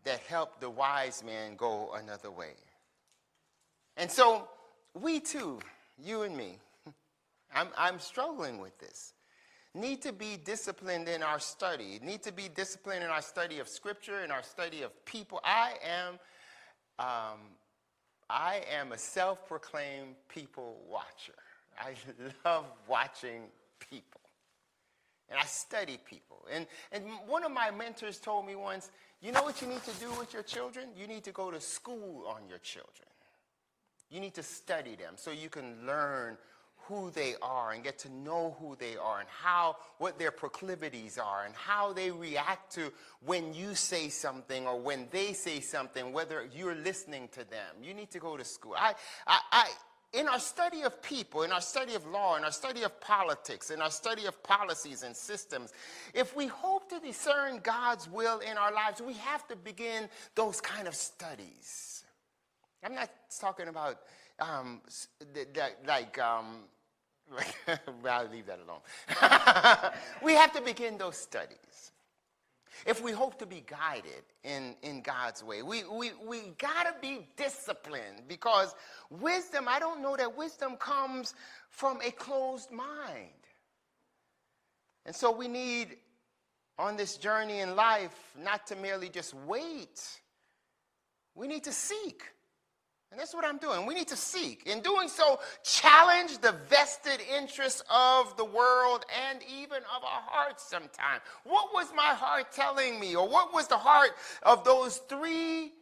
that 0.05 0.21
helped 0.21 0.61
the 0.61 0.71
wise 0.71 1.23
man 1.25 1.57
go 1.57 1.93
another 1.95 2.31
way. 2.31 2.55
And 3.97 4.11
so 4.11 4.49
we 4.95 5.21
too, 5.21 5.59
you 5.99 6.23
and 6.23 6.37
me, 6.37 6.59
I'm, 7.55 7.69
I'm 7.77 7.99
struggling 7.99 8.59
with 8.59 8.79
this. 8.79 9.15
Need 9.75 10.03
to 10.03 10.13
be 10.13 10.37
disciplined 10.37 11.09
in 11.09 11.23
our 11.23 11.39
study, 11.39 12.01
need 12.03 12.23
to 12.25 12.33
be 12.33 12.49
disciplined 12.49 13.05
in 13.05 13.11
our 13.11 13.23
study 13.23 13.61
of 13.61 13.69
scripture, 13.69 14.25
in 14.25 14.33
our 14.33 14.43
study 14.43 14.83
of 14.83 15.05
people. 15.05 15.41
I 15.45 15.75
am, 15.87 16.15
um, 16.99 17.39
I 18.29 18.63
am 18.77 18.91
a 18.91 18.99
self 18.99 19.47
proclaimed 19.47 20.17
people 20.29 20.81
watcher. 20.89 21.39
I 21.79 21.95
love 22.45 22.65
watching 22.89 23.43
people. 23.79 24.21
And 25.29 25.39
I 25.39 25.45
study 25.45 25.99
people. 26.05 26.45
And, 26.53 26.67
and 26.91 27.05
one 27.27 27.45
of 27.45 27.53
my 27.53 27.71
mentors 27.71 28.19
told 28.19 28.47
me 28.47 28.57
once, 28.57 28.91
you 29.23 29.31
know 29.31 29.45
what 29.45 29.63
you 29.63 29.69
need 29.69 29.85
to 29.85 29.93
do 30.01 30.11
with 30.19 30.33
your 30.33 30.43
children? 30.43 30.89
You 30.97 31.07
need 31.07 31.23
to 31.25 31.33
go 31.33 31.51
to 31.51 31.61
school 31.61 32.27
on 32.27 32.49
your 32.49 32.59
children. 32.59 33.10
You 34.11 34.21
need 34.21 34.35
to 34.35 34.43
study 34.43 34.97
them 34.97 35.15
so 35.17 35.31
you 35.31 35.49
can 35.49 35.87
learn 35.87 36.37
who 36.91 37.11
they 37.13 37.35
are 37.41 37.71
and 37.71 37.85
get 37.85 37.99
to 38.01 38.13
know 38.13 38.57
who 38.59 38.75
they 38.77 38.97
are 38.97 39.21
and 39.21 39.29
how 39.29 39.77
what 39.99 40.19
their 40.19 40.33
proclivities 40.33 41.19
are 41.19 41.45
and 41.45 41.55
how 41.55 41.93
they 41.93 42.11
react 42.11 42.75
to 42.75 42.93
when 43.25 43.55
you 43.55 43.77
say 43.77 44.09
something 44.09 44.67
or 44.67 44.81
when 44.81 45.07
they 45.13 45.33
say 45.33 45.61
something 45.61 46.13
whether 46.13 46.49
you're 46.53 46.75
listening 46.75 47.29
to 47.29 47.49
them 47.49 47.77
you 47.81 47.95
need 47.95 48.11
to 48.11 48.19
go 48.19 48.37
to 48.37 48.45
school 48.45 48.75
i 48.77 48.93
i, 49.29 49.39
I 49.53 49.71
in 50.13 50.27
our 50.27 50.41
study 50.41 50.83
of 50.83 51.01
people, 51.03 51.45
in 51.45 51.53
our 51.53 51.61
study 51.61 51.95
of 51.95 52.05
law, 52.07 52.37
in 52.37 52.43
our 52.43 52.51
study 52.51 52.83
of 52.83 53.01
politics, 53.01 53.71
in 53.71 53.81
our 53.81 53.91
study 53.91 54.27
of 54.27 54.43
policies 54.43 55.05
and 55.05 55.15
systems, 55.15 55.73
if 56.15 56.35
we 56.35 56.49
hope 56.49 56.89
to 56.91 56.99
discern 56.99 57.61
God's 57.63 58.09
will 58.11 58.41
in 58.41 58.59
our 58.59 58.73
lives, 58.73 59.01
we 59.01 59.15
have 59.15 59.47
to 59.49 59.57
begin 59.57 60.09
those 60.35 60.61
kind 60.61 60.89
of 60.89 60.97
studies. 60.97 62.03
I'm 62.83 62.95
not 62.95 63.11
talking 63.41 63.69
about 63.69 63.99
um, 64.39 64.81
like, 65.87 66.19
um, 66.19 66.65
I'll 68.09 68.29
leave 68.29 68.47
that 68.47 68.61
alone. 68.67 69.93
we 70.23 70.33
have 70.35 70.53
to 70.55 70.63
begin 70.63 70.99
those 70.99 71.17
studies. 71.17 71.93
If 72.87 73.03
we 73.03 73.13
hope 73.13 73.39
to 73.41 73.47
be 73.47 73.63
guided 73.67 74.23
in, 74.43 74.75
in 74.83 75.03
God's 75.03 75.45
way, 75.45 75.63
we, 75.63 75.85
we, 75.85 76.13
we 76.27 76.41
got 76.59 76.85
to 76.85 76.95
be 77.03 77.27
disciplined 77.37 78.23
because 78.27 78.75
wisdom, 79.11 79.67
I 79.69 79.79
don't 79.79 80.01
know 80.01 80.17
that 80.17 80.37
wisdom 80.37 80.77
comes 80.77 81.35
from 81.69 82.01
a 82.03 82.11
closed 82.11 82.71
mind. 82.71 83.29
And 85.05 85.15
so 85.15 85.31
we 85.31 85.49
need 85.49 85.97
on 86.79 86.97
this 86.97 87.17
journey 87.19 87.61
in 87.61 87.77
life 87.77 88.35
not 88.43 88.67
to 88.69 88.77
merely 88.77 89.11
just 89.11 89.35
wait 89.35 90.21
We 91.35 91.47
need 91.47 91.65
to 91.65 91.73
seek. 91.73 92.25
And 93.11 93.19
that's 93.19 93.35
what 93.35 93.45
I'm 93.45 93.59
doing. 93.59 93.87
We 93.87 93.95
need 93.95 94.07
to 94.09 94.17
seek. 94.17 94.67
In 94.67 94.81
doing 94.81 95.09
so, 95.09 95.41
challenge 95.65 96.39
the 96.39 96.55
vested 96.69 97.21
interests 97.37 97.83
of 97.91 98.37
the 98.37 98.45
world 98.45 99.05
and 99.29 99.41
even 99.53 99.79
of 99.79 100.05
our 100.05 100.23
hearts 100.27 100.63
sometimes. 100.69 101.23
What 101.43 101.71
was 101.75 101.89
my 101.95 102.03
heart 102.03 102.53
telling 102.53 103.01
me? 103.01 103.17
Or 103.17 103.29
what 103.29 103.53
was 103.53 103.67
the 103.67 103.79
heart 103.79 104.11
of 104.45 104.63
those 104.63 104.99
three 105.09 105.73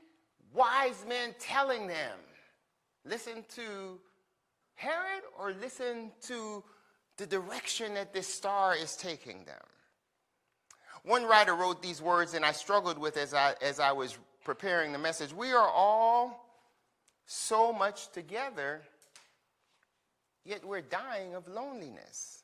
wise 0.55 1.05
men 1.07 1.35
telling 1.39 1.87
them? 1.87 2.17
Listen 3.05 3.45
to 3.57 4.01
Herod 4.75 5.23
or 5.39 5.53
listen 5.53 6.13
to 6.23 6.65
the 7.19 7.27
direction 7.27 7.95
that 7.95 8.15
this 8.15 8.33
star 8.33 8.75
is 8.75 8.97
taking 8.97 9.45
them? 9.45 9.61
One 11.05 11.25
writer 11.25 11.55
wrote 11.55 11.83
these 11.83 12.01
words, 12.01 12.33
and 12.35 12.45
I 12.45 12.53
struggled 12.53 12.97
with 12.97 13.17
as 13.19 13.35
I, 13.35 13.55
as 13.61 13.81
I 13.81 13.93
was 13.93 14.19
preparing 14.45 14.93
the 14.93 14.99
message. 14.99 15.33
We 15.33 15.53
are 15.53 15.69
all 15.69 16.48
so 17.31 17.75
much 17.75 18.11
together, 18.11 18.81
yet 20.47 20.65
we're 20.65 20.81
dying 20.81 21.35
of 21.35 21.47
loneliness. 21.47 22.43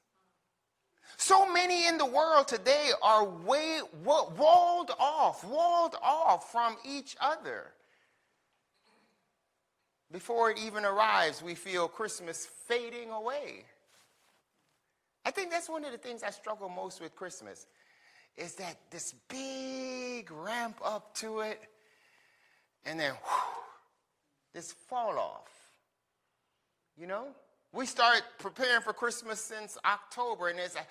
So 1.16 1.50
many 1.50 1.86
in 1.86 1.96
the 1.96 2.04
world 2.04 2.48
today 2.48 2.90
are 3.02 3.24
way, 3.24 3.80
walled 4.04 4.90
off, 4.98 5.42
walled 5.42 5.96
off 6.02 6.52
from 6.52 6.76
each 6.84 7.16
other. 7.18 7.72
Before 10.12 10.50
it 10.50 10.58
even 10.58 10.84
arrives, 10.84 11.42
we 11.42 11.54
feel 11.54 11.88
Christmas 11.88 12.46
fading 12.68 13.10
away. 13.10 13.64
I 15.24 15.30
think 15.30 15.50
that's 15.50 15.70
one 15.70 15.86
of 15.86 15.92
the 15.92 15.98
things 15.98 16.22
I 16.22 16.30
struggle 16.30 16.68
most 16.68 17.00
with 17.00 17.16
Christmas 17.16 17.66
is 18.36 18.54
that 18.56 18.76
this 18.90 19.14
big 19.30 20.30
ramp 20.30 20.78
up 20.84 21.14
to 21.14 21.40
it 21.40 21.62
and 22.84 23.00
then 23.00 23.12
whew, 23.12 23.64
this 24.54 24.72
fall 24.72 25.18
off. 25.18 25.50
You 26.96 27.06
know? 27.06 27.26
We 27.72 27.86
start 27.86 28.22
preparing 28.38 28.82
for 28.82 28.92
Christmas 28.92 29.40
since 29.40 29.76
October, 29.84 30.46
and 30.48 30.60
it's 30.60 30.76
like, 30.76 30.86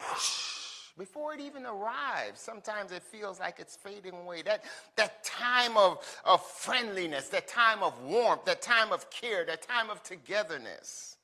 before 0.98 1.34
it 1.34 1.40
even 1.40 1.66
arrives, 1.66 2.40
sometimes 2.40 2.90
it 2.90 3.02
feels 3.02 3.38
like 3.38 3.56
it's 3.58 3.76
fading 3.76 4.14
away. 4.14 4.40
That, 4.40 4.64
that 4.96 5.22
time 5.24 5.76
of, 5.76 5.98
of 6.24 6.42
friendliness, 6.42 7.28
that 7.28 7.46
time 7.46 7.82
of 7.82 7.92
warmth, 8.02 8.46
that 8.46 8.62
time 8.62 8.92
of 8.92 9.10
care, 9.10 9.44
that 9.44 9.60
time 9.60 9.90
of 9.90 10.02
togetherness. 10.02 11.18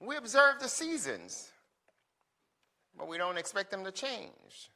We 0.00 0.16
observe 0.16 0.60
the 0.60 0.68
seasons, 0.68 1.52
but 2.96 3.06
we 3.06 3.18
don't 3.18 3.36
expect 3.36 3.70
them 3.70 3.84
to 3.84 3.92
change 3.92 4.70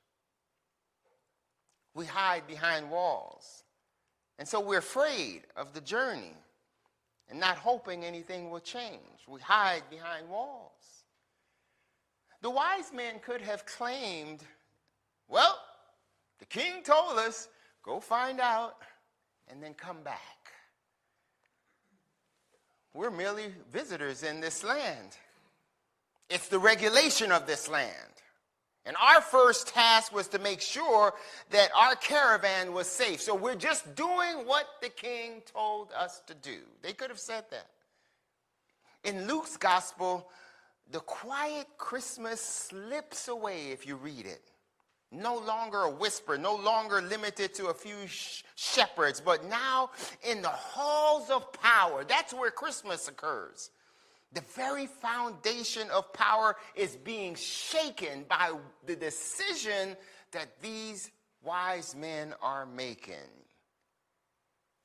we 1.97 2.05
hide 2.05 2.47
behind 2.47 2.91
walls. 2.91 3.65
And 4.39 4.47
so 4.47 4.61
we're 4.61 4.79
afraid 4.79 5.45
of 5.57 5.73
the 5.73 5.81
journey 5.81 6.37
and 7.31 7.41
not 7.41 7.57
hoping 7.57 8.05
anything 8.05 8.51
will 8.51 8.61
change. 8.61 9.25
We 9.27 9.41
hide 9.41 9.83
behind 9.89 10.29
walls. 10.29 11.05
The 12.43 12.51
wise 12.51 12.93
men 12.95 13.15
could 13.25 13.41
have 13.41 13.65
claimed, 13.65 14.45
well, 15.27 15.59
the 16.39 16.45
king 16.45 16.83
told 16.85 17.19
us, 17.19 17.49
go 17.83 17.99
find 17.99 18.41
out 18.41 18.77
and 19.49 19.63
then 19.63 19.73
come 19.73 20.03
back. 20.03 20.21
We're 22.93 23.11
merely 23.11 23.55
visitors 23.73 24.23
in 24.23 24.43
this 24.43 24.63
land. 24.63 25.17
It's 26.29 26.49
the 26.49 26.59
regulation 26.59 27.33
of 27.33 27.47
this 27.47 27.71
land. 27.71 28.17
And 28.87 28.97
our 29.03 29.21
first 29.21 29.69
task 29.69 30.15
was 30.15 30.29
to 30.29 30.39
make 30.39 30.61
sure 30.61 31.13
that 31.51 31.71
our 31.75 31.97
caravan 31.97 32.73
was 32.73 32.87
safe. 32.87 33.21
So 33.21 33.35
we're 33.35 33.57
just 33.57 33.97
doing 33.97 34.47
what 34.47 34.67
the 34.81 34.89
king 34.89 35.43
told 35.53 35.91
us 35.93 36.23
to 36.29 36.35
do. 36.35 36.59
They 36.83 36.93
could 36.93 37.11
have 37.11 37.19
said 37.19 37.45
that. 37.51 37.67
In 39.03 39.27
Luke's 39.27 39.57
gospel, 39.57 40.29
the 40.93 41.01
quiet 41.01 41.67
Christmas 41.79 42.41
slips 42.41 43.27
away 43.27 43.73
if 43.73 43.89
you 43.89 43.97
read 43.97 44.25
it. 44.25 44.53
No 45.11 45.37
longer 45.37 45.83
a 45.83 45.91
whisper, 45.91 46.39
no 46.39 46.55
longer 46.55 47.03
limited 47.03 47.55
to 47.55 47.67
a 47.67 47.75
few 47.75 48.07
sh- 48.07 48.43
shepherds, 48.55 49.21
but 49.21 49.45
now 49.45 49.91
in 50.29 50.43
the 50.43 50.49
halls 50.49 51.31
of 51.31 51.53
power. 51.53 52.05
That's 52.05 52.33
where 52.33 52.51
Christmas 52.51 53.09
occurs. 53.09 53.71
The 54.33 54.43
very 54.55 54.87
foundation 54.87 55.89
of 55.91 56.13
power 56.13 56.57
is 56.75 56.97
being 56.97 57.35
shaken 57.37 58.25
by 58.29 58.53
the 58.85 58.97
decision 58.97 59.97
that 60.33 60.61
these 60.61 61.11
wise 61.43 61.95
men 61.95 62.35
are 62.43 62.67
making. 62.67 63.15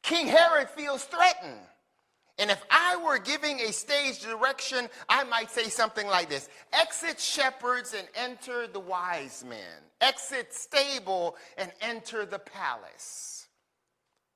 King 0.03 0.27
Herod 0.27 0.69
feels 0.69 1.03
threatened. 1.03 1.59
And 2.39 2.49
if 2.49 2.63
I 2.71 2.97
were 2.97 3.19
giving 3.19 3.59
a 3.59 3.71
stage 3.71 4.21
direction, 4.21 4.89
I 5.07 5.23
might 5.25 5.51
say 5.51 5.65
something 5.65 6.07
like 6.07 6.29
this 6.29 6.49
Exit 6.73 7.19
shepherds 7.19 7.93
and 7.93 8.07
enter 8.15 8.67
the 8.67 8.79
wise 8.79 9.43
men, 9.47 9.59
exit 9.99 10.53
stable 10.53 11.35
and 11.57 11.71
enter 11.81 12.25
the 12.25 12.39
palace. 12.39 13.40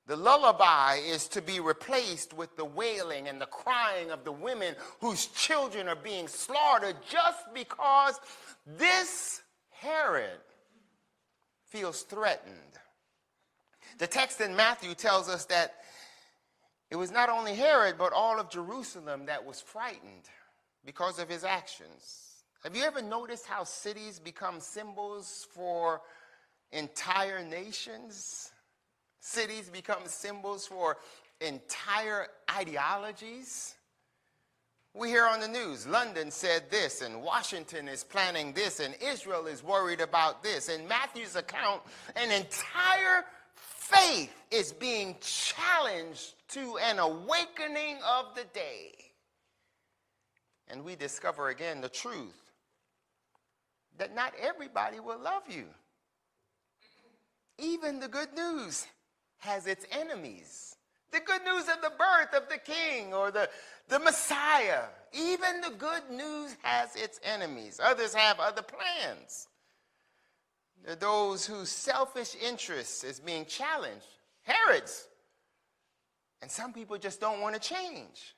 The 0.06 0.16
lullaby 0.16 1.00
is 1.04 1.26
to 1.28 1.42
be 1.42 1.58
replaced 1.58 2.32
with 2.32 2.56
the 2.56 2.64
wailing 2.64 3.26
and 3.26 3.40
the 3.40 3.46
crying 3.46 4.10
of 4.12 4.22
the 4.22 4.32
women 4.32 4.76
whose 5.00 5.26
children 5.26 5.88
are 5.88 5.96
being 5.96 6.28
slaughtered 6.28 6.96
just 7.10 7.52
because 7.52 8.20
this 8.66 9.42
Herod 9.70 10.38
feels 11.66 12.02
threatened. 12.02 12.54
The 13.98 14.06
text 14.06 14.40
in 14.40 14.54
Matthew 14.54 14.94
tells 14.94 15.28
us 15.28 15.44
that 15.46 15.74
it 16.90 16.96
was 16.96 17.10
not 17.10 17.28
only 17.28 17.54
Herod, 17.54 17.96
but 17.98 18.12
all 18.12 18.38
of 18.38 18.48
Jerusalem 18.48 19.26
that 19.26 19.44
was 19.44 19.60
frightened 19.60 20.30
because 20.84 21.18
of 21.18 21.28
his 21.28 21.42
actions. 21.42 22.44
Have 22.62 22.76
you 22.76 22.84
ever 22.84 23.02
noticed 23.02 23.46
how 23.46 23.64
cities 23.64 24.20
become 24.20 24.60
symbols 24.60 25.48
for 25.50 26.00
entire 26.70 27.44
nations? 27.44 28.52
Cities 29.26 29.68
become 29.68 30.06
symbols 30.06 30.68
for 30.68 30.98
entire 31.40 32.28
ideologies. 32.56 33.74
We 34.94 35.08
hear 35.08 35.26
on 35.26 35.40
the 35.40 35.48
news, 35.48 35.84
London 35.84 36.30
said 36.30 36.70
this, 36.70 37.02
and 37.02 37.20
Washington 37.20 37.88
is 37.88 38.04
planning 38.04 38.52
this, 38.52 38.78
and 38.78 38.94
Israel 39.02 39.48
is 39.48 39.64
worried 39.64 40.00
about 40.00 40.44
this. 40.44 40.68
In 40.68 40.86
Matthew's 40.86 41.34
account, 41.34 41.82
an 42.14 42.30
entire 42.30 43.24
faith 43.56 44.32
is 44.52 44.72
being 44.72 45.16
challenged 45.20 46.34
to 46.50 46.78
an 46.78 47.00
awakening 47.00 47.98
of 48.08 48.32
the 48.36 48.44
day. 48.54 48.92
And 50.68 50.84
we 50.84 50.94
discover 50.94 51.48
again 51.48 51.80
the 51.80 51.88
truth 51.88 52.52
that 53.98 54.14
not 54.14 54.34
everybody 54.40 55.00
will 55.00 55.18
love 55.18 55.42
you. 55.48 55.64
Even 57.58 57.98
the 57.98 58.08
good 58.08 58.32
news 58.32 58.86
has 59.38 59.66
its 59.66 59.86
enemies. 59.90 60.76
The 61.12 61.20
good 61.20 61.42
news 61.44 61.68
of 61.68 61.80
the 61.82 61.92
birth 61.96 62.34
of 62.34 62.48
the 62.48 62.58
king 62.58 63.14
or 63.14 63.30
the, 63.30 63.48
the 63.88 63.98
Messiah, 63.98 64.82
even 65.12 65.60
the 65.60 65.74
good 65.78 66.10
news 66.10 66.56
has 66.62 66.94
its 66.96 67.20
enemies. 67.22 67.80
Others 67.82 68.14
have 68.14 68.40
other 68.40 68.62
plans. 68.62 69.48
Those 71.00 71.46
whose 71.46 71.68
selfish 71.68 72.36
interests 72.40 73.02
is 73.02 73.18
being 73.20 73.44
challenged. 73.46 74.06
Herod's. 74.42 75.08
And 76.42 76.50
some 76.50 76.72
people 76.72 76.98
just 76.98 77.20
don't 77.20 77.40
want 77.40 77.54
to 77.54 77.60
change. 77.60 78.34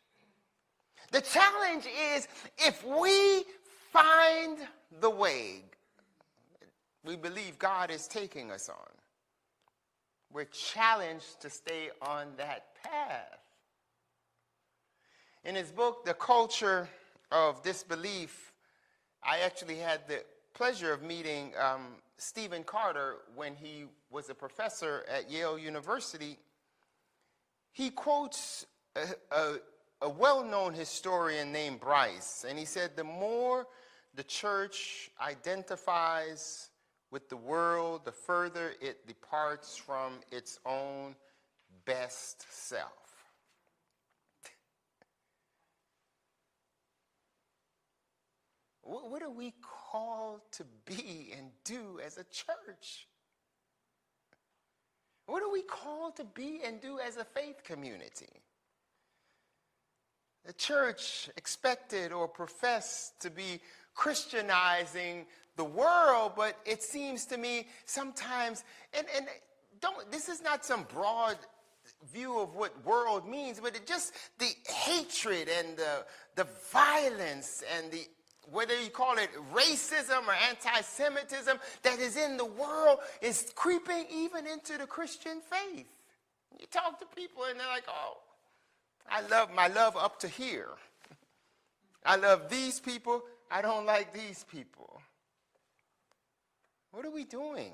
The 1.10 1.20
challenge 1.20 1.86
is 2.14 2.28
if 2.58 2.84
we 2.86 3.44
find 3.92 4.58
the 5.00 5.10
way 5.10 5.64
we 7.04 7.16
believe 7.16 7.58
God 7.58 7.90
is 7.90 8.06
taking 8.06 8.50
us 8.50 8.68
on, 8.68 8.97
we're 10.32 10.44
challenged 10.44 11.40
to 11.40 11.50
stay 11.50 11.90
on 12.02 12.28
that 12.36 12.74
path. 12.82 13.40
In 15.44 15.54
his 15.54 15.70
book, 15.70 16.04
The 16.04 16.14
Culture 16.14 16.88
of 17.32 17.62
Disbelief, 17.62 18.52
I 19.22 19.38
actually 19.40 19.76
had 19.76 20.06
the 20.08 20.22
pleasure 20.54 20.92
of 20.92 21.02
meeting 21.02 21.52
um, 21.58 21.94
Stephen 22.18 22.64
Carter 22.64 23.16
when 23.34 23.54
he 23.54 23.84
was 24.10 24.28
a 24.28 24.34
professor 24.34 25.04
at 25.08 25.30
Yale 25.30 25.58
University. 25.58 26.38
He 27.72 27.90
quotes 27.90 28.66
a, 28.96 29.06
a, 29.30 29.54
a 30.02 30.08
well 30.08 30.44
known 30.44 30.74
historian 30.74 31.52
named 31.52 31.80
Bryce, 31.80 32.44
and 32.48 32.58
he 32.58 32.64
said, 32.64 32.96
The 32.96 33.04
more 33.04 33.66
the 34.14 34.24
church 34.24 35.10
identifies 35.20 36.70
with 37.10 37.28
the 37.28 37.36
world, 37.36 38.04
the 38.04 38.12
further 38.12 38.74
it 38.80 39.06
departs 39.06 39.76
from 39.76 40.14
its 40.30 40.58
own 40.66 41.14
best 41.84 42.44
self. 42.50 42.90
what 48.82 49.22
are 49.22 49.30
we 49.30 49.54
called 49.62 50.40
to 50.52 50.64
be 50.84 51.32
and 51.36 51.50
do 51.64 52.00
as 52.04 52.18
a 52.18 52.24
church? 52.24 53.08
What 55.26 55.42
are 55.42 55.52
we 55.52 55.62
called 55.62 56.16
to 56.16 56.24
be 56.24 56.60
and 56.64 56.80
do 56.80 56.98
as 56.98 57.18
a 57.18 57.24
faith 57.24 57.62
community? 57.62 58.42
The 60.46 60.54
church 60.54 61.28
expected 61.36 62.12
or 62.12 62.26
professed 62.26 63.20
to 63.20 63.30
be 63.30 63.60
Christianizing 63.94 65.26
the 65.58 65.64
world, 65.64 66.32
but 66.34 66.56
it 66.64 66.82
seems 66.82 67.26
to 67.26 67.36
me 67.36 67.66
sometimes, 67.84 68.64
and, 68.94 69.06
and 69.14 69.26
don't, 69.80 70.10
this 70.10 70.30
is 70.30 70.42
not 70.42 70.64
some 70.64 70.86
broad 70.94 71.36
view 72.10 72.38
of 72.38 72.54
what 72.54 72.72
world 72.86 73.28
means, 73.28 73.60
but 73.60 73.76
it 73.76 73.86
just 73.86 74.14
the 74.38 74.48
hatred 74.66 75.48
and 75.48 75.76
the, 75.76 76.04
the 76.36 76.46
violence 76.72 77.62
and 77.76 77.92
the 77.92 78.06
whether 78.50 78.80
you 78.80 78.88
call 78.88 79.18
it 79.18 79.28
racism 79.52 80.26
or 80.26 80.32
anti-Semitism 80.48 81.58
that 81.82 81.98
is 81.98 82.16
in 82.16 82.38
the 82.38 82.46
world 82.46 82.98
is 83.20 83.52
creeping 83.54 84.06
even 84.10 84.46
into 84.46 84.78
the 84.78 84.86
Christian 84.86 85.42
faith. 85.42 85.86
You 86.58 86.66
talk 86.70 86.98
to 87.00 87.06
people 87.14 87.42
and 87.44 87.60
they're 87.60 87.66
like, 87.66 87.84
oh, 87.88 88.16
I 89.10 89.20
love 89.28 89.52
my 89.54 89.68
love 89.68 89.98
up 89.98 90.18
to 90.20 90.28
here. 90.28 90.70
I 92.06 92.16
love 92.16 92.48
these 92.48 92.80
people. 92.80 93.22
I 93.50 93.60
don't 93.60 93.84
like 93.84 94.14
these 94.14 94.44
people. 94.50 95.02
What 96.98 97.06
are 97.06 97.12
we 97.12 97.22
doing? 97.22 97.70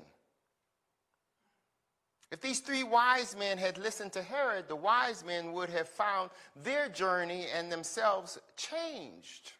If 2.29 2.41
these 2.41 2.59
three 2.59 2.83
wise 2.83 3.35
men 3.35 3.57
had 3.57 3.79
listened 3.79 4.13
to 4.13 4.21
Herod, 4.21 4.67
the 4.67 4.75
wise 4.75 5.25
men 5.25 5.51
would 5.53 5.71
have 5.71 5.89
found 5.89 6.29
their 6.55 6.89
journey 6.89 7.47
and 7.51 7.71
themselves 7.71 8.37
changed. 8.55 9.53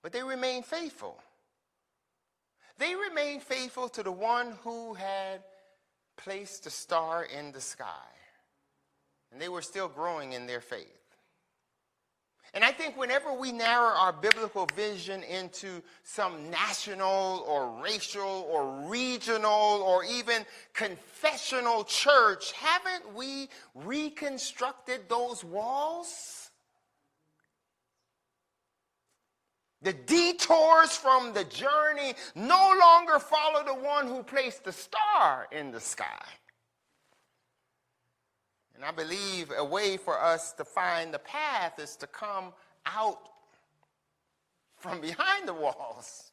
But 0.00 0.10
they 0.10 0.22
remained 0.22 0.64
faithful. 0.64 1.22
They 2.78 2.94
remained 2.94 3.42
faithful 3.42 3.90
to 3.90 4.02
the 4.02 4.10
one 4.10 4.52
who 4.64 4.94
had 4.94 5.42
placed 6.16 6.64
the 6.64 6.70
star 6.70 7.24
in 7.24 7.52
the 7.52 7.60
sky. 7.60 8.08
And 9.30 9.38
they 9.38 9.50
were 9.50 9.60
still 9.60 9.88
growing 9.88 10.32
in 10.32 10.46
their 10.46 10.62
faith. 10.62 11.01
And 12.54 12.62
I 12.62 12.70
think 12.70 12.98
whenever 12.98 13.32
we 13.32 13.50
narrow 13.50 13.94
our 13.96 14.12
biblical 14.12 14.68
vision 14.76 15.22
into 15.22 15.82
some 16.02 16.50
national 16.50 17.44
or 17.48 17.82
racial 17.82 18.46
or 18.50 18.88
regional 18.90 19.82
or 19.82 20.04
even 20.04 20.44
confessional 20.74 21.84
church, 21.84 22.52
haven't 22.52 23.14
we 23.14 23.48
reconstructed 23.74 25.08
those 25.08 25.42
walls? 25.42 26.50
The 29.80 29.94
detours 29.94 30.94
from 30.94 31.32
the 31.32 31.44
journey 31.44 32.14
no 32.34 32.72
longer 32.78 33.18
follow 33.18 33.64
the 33.64 33.74
one 33.74 34.06
who 34.06 34.22
placed 34.22 34.64
the 34.64 34.72
star 34.72 35.48
in 35.50 35.72
the 35.72 35.80
sky. 35.80 36.22
And 38.74 38.84
I 38.84 38.90
believe 38.90 39.52
a 39.56 39.64
way 39.64 39.96
for 39.96 40.18
us 40.18 40.52
to 40.54 40.64
find 40.64 41.12
the 41.12 41.18
path 41.18 41.78
is 41.78 41.96
to 41.96 42.06
come 42.06 42.52
out 42.86 43.28
from 44.76 45.00
behind 45.00 45.46
the 45.46 45.54
walls. 45.54 46.32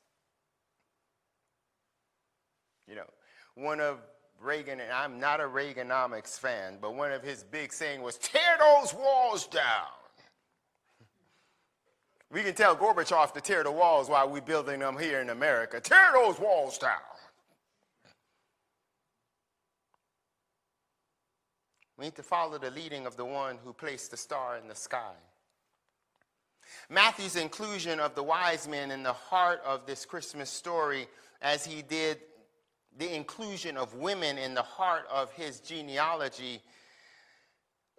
You 2.88 2.96
know, 2.96 3.10
one 3.56 3.80
of 3.80 4.00
Reagan, 4.42 4.80
and 4.80 4.92
I'm 4.92 5.20
not 5.20 5.40
a 5.40 5.44
Reaganomics 5.44 6.40
fan, 6.40 6.78
but 6.82 6.96
one 6.96 7.12
of 7.12 7.22
his 7.22 7.44
big 7.44 7.74
saying 7.74 8.02
was, 8.02 8.18
tear 8.18 8.58
those 8.60 8.94
walls 8.94 9.48
down. 9.48 9.88
We 12.32 12.42
can 12.44 12.54
tell 12.54 12.76
Gorbachev 12.76 13.34
to 13.34 13.42
tear 13.42 13.64
the 13.64 13.72
walls 13.72 14.08
while 14.08 14.30
we're 14.30 14.42
building 14.42 14.80
them 14.80 14.98
here 14.98 15.20
in 15.20 15.30
America. 15.30 15.80
Tear 15.80 16.12
those 16.14 16.40
walls 16.40 16.78
down. 16.78 17.00
We 22.00 22.06
need 22.06 22.16
to 22.16 22.24
follow 22.24 22.58
the 22.58 22.72
leading 22.72 23.06
of 23.06 23.18
the 23.18 23.26
one 23.26 23.58
who 23.62 23.74
placed 23.74 24.12
the 24.12 24.16
star 24.18 24.58
in 24.58 24.70
the 24.70 24.76
sky. 24.76 25.12
Matthew's 26.90 27.36
inclusion 27.36 28.00
of 28.00 28.16
the 28.16 28.24
wise 28.24 28.70
men 28.70 28.90
in 28.90 29.04
the 29.04 29.12
heart 29.12 29.62
of 29.66 29.86
this 29.86 30.06
Christmas 30.06 30.50
story, 30.50 31.08
as 31.42 31.66
he 31.66 31.82
did 31.82 32.20
the 32.98 33.14
inclusion 33.14 33.76
of 33.76 33.96
women 33.96 34.38
in 34.38 34.54
the 34.54 34.62
heart 34.62 35.08
of 35.12 35.30
his 35.34 35.60
genealogy, 35.60 36.62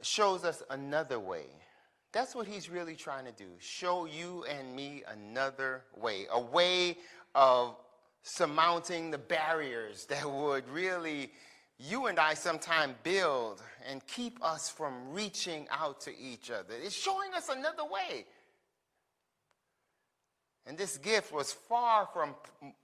shows 0.00 0.44
us 0.44 0.62
another 0.70 1.20
way. 1.20 1.44
That's 2.12 2.34
what 2.34 2.46
he's 2.46 2.70
really 2.70 2.96
trying 2.96 3.26
to 3.26 3.32
do 3.32 3.50
show 3.58 4.06
you 4.06 4.46
and 4.48 4.74
me 4.74 5.02
another 5.12 5.82
way, 5.94 6.24
a 6.32 6.40
way 6.40 6.96
of 7.34 7.76
surmounting 8.22 9.10
the 9.10 9.18
barriers 9.18 10.06
that 10.06 10.24
would 10.24 10.66
really 10.70 11.32
you 11.88 12.06
and 12.06 12.18
I 12.18 12.34
sometimes 12.34 12.94
build 13.02 13.62
and 13.88 14.06
keep 14.06 14.42
us 14.44 14.68
from 14.68 15.12
reaching 15.12 15.66
out 15.70 16.02
to 16.02 16.18
each 16.18 16.50
other. 16.50 16.74
It's 16.82 16.94
showing 16.94 17.32
us 17.34 17.48
another 17.48 17.84
way. 17.84 18.26
And 20.66 20.76
this 20.76 20.98
gift 20.98 21.32
was 21.32 21.52
far 21.52 22.06
from, 22.12 22.34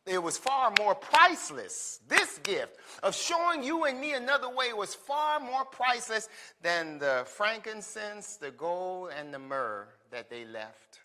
it 0.07 0.23
was 0.23 0.39
far 0.39 0.73
more 0.79 0.95
priceless. 0.95 2.01
This 2.09 2.39
gift 2.39 2.79
of 3.03 3.15
showing 3.15 3.63
you 3.63 3.85
and 3.85 4.01
me 4.01 4.15
another 4.15 4.49
way 4.49 4.73
was 4.73 4.95
far 4.95 5.41
more 5.41 5.67
priceless 5.67 6.31
than 6.63 6.99
the 6.99 7.25
frankincense, 7.27 8.37
the 8.37 8.51
gold, 8.51 9.11
and 9.17 9.33
the 9.33 9.39
myrrh 9.39 9.89
that 10.11 10.31
they 10.31 10.47
left. 10.47 11.01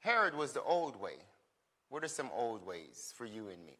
Herod 0.00 0.34
was 0.34 0.52
the 0.52 0.62
old 0.62 0.94
way. 1.00 1.16
What 1.88 2.04
are 2.04 2.08
some 2.08 2.30
old 2.34 2.66
ways 2.66 3.14
for 3.16 3.24
you 3.24 3.48
and 3.48 3.64
me? 3.64 3.78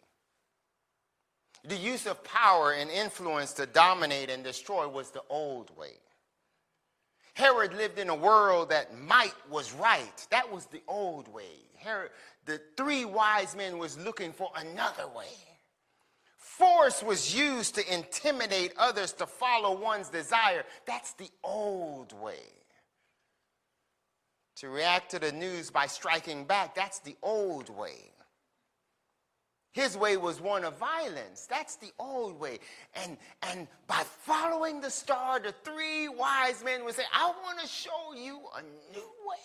The 1.64 1.77
use 1.77 2.07
of 2.07 2.23
power 2.25 2.73
and 2.73 2.90
influence 2.90 3.53
to 3.55 3.66
dominate 3.66 4.31
and 4.31 4.44
destroy 4.44 4.88
was 4.88 5.11
the 5.11 5.23
old 5.29 5.77
way. 5.77 5.92
Herod 7.35 7.73
lived 7.75 7.99
in 7.99 8.09
a 8.09 8.14
world 8.14 8.71
that 8.71 8.99
might 8.99 9.35
was 9.49 9.73
right. 9.73 10.27
That 10.31 10.53
was 10.53 10.66
the 10.66 10.83
old 10.88 11.33
way. 11.33 11.68
Herod, 11.77 12.11
the 12.47 12.61
three 12.77 13.05
wise 13.05 13.55
men 13.55 13.79
was 13.79 13.97
looking 13.97 14.33
for 14.33 14.51
another 14.57 15.07
way. 15.16 15.27
Force 16.37 17.03
was 17.03 17.37
used 17.37 17.77
to 17.77 17.94
intimidate 17.94 18.73
others 18.77 19.12
to 19.12 19.27
follow 19.27 19.79
one's 19.79 20.09
desire. 20.09 20.64
That's 20.87 21.12
the 21.12 21.31
old 21.44 22.12
way. 22.21 22.42
To 24.57 24.68
react 24.68 25.12
to 25.12 25.21
the 25.21 25.31
news 25.31 25.71
by 25.71 25.87
striking 25.87 26.44
back, 26.44 26.75
that's 26.75 26.99
the 26.99 27.16
old 27.23 27.68
way. 27.71 28.11
His 29.72 29.96
way 29.96 30.16
was 30.16 30.40
one 30.40 30.64
of 30.64 30.78
violence. 30.78 31.46
That's 31.48 31.76
the 31.76 31.92
old 31.98 32.40
way. 32.40 32.59
And, 32.94 33.16
and 33.42 33.68
by 33.87 34.02
following 34.22 34.81
the 34.81 34.90
star, 34.90 35.40
the 35.40 35.54
three 35.64 36.09
wise 36.09 36.64
men 36.64 36.85
would 36.85 36.94
say, 36.94 37.04
I 37.12 37.33
want 37.44 37.61
to 37.61 37.66
show 37.66 38.14
you 38.16 38.40
a 38.57 38.62
new 38.62 39.11
way. 39.26 39.38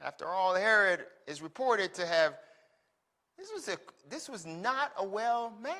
After 0.00 0.26
all, 0.26 0.54
Herod 0.54 1.04
is 1.26 1.42
reported 1.42 1.92
to 1.94 2.06
have, 2.06 2.34
this 3.36 3.50
was, 3.52 3.68
a, 3.68 3.76
this 4.08 4.28
was 4.28 4.46
not 4.46 4.92
a 4.96 5.04
well 5.04 5.52
man. 5.60 5.74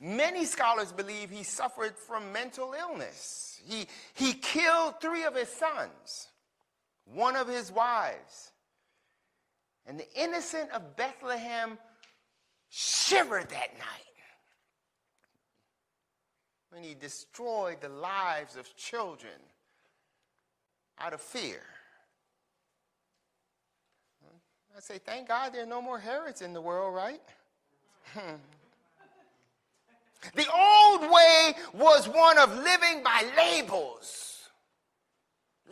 Many 0.00 0.44
scholars 0.44 0.92
believe 0.92 1.30
he 1.30 1.44
suffered 1.44 1.96
from 1.96 2.32
mental 2.32 2.74
illness. 2.78 3.58
He, 3.64 3.86
he 4.12 4.34
killed 4.34 5.00
three 5.00 5.24
of 5.24 5.34
his 5.34 5.48
sons 5.48 6.28
one 7.04 7.36
of 7.36 7.48
his 7.48 7.70
wives. 7.72 8.52
And 9.86 9.98
the 9.98 10.08
innocent 10.14 10.70
of 10.70 10.96
Bethlehem 10.96 11.78
shivered 12.70 13.50
that 13.50 13.78
night 13.78 14.04
when 16.70 16.82
he 16.82 16.94
destroyed 16.94 17.80
the 17.80 17.88
lives 17.88 18.56
of 18.56 18.74
children 18.76 19.30
out 20.98 21.12
of 21.12 21.20
fear. 21.20 21.60
I 24.76 24.80
say, 24.80 24.98
thank 24.98 25.28
God 25.28 25.54
there 25.54 25.62
are 25.62 25.66
no 25.66 25.80
more 25.80 26.00
Herods 26.00 26.42
in 26.42 26.52
the 26.52 26.60
world, 26.60 26.96
right? 26.96 27.20
the 30.34 30.46
old 30.52 31.02
way 31.02 31.54
was 31.72 32.08
one 32.08 32.38
of 32.38 32.52
living 32.56 33.04
by 33.04 33.24
labels. 33.36 34.48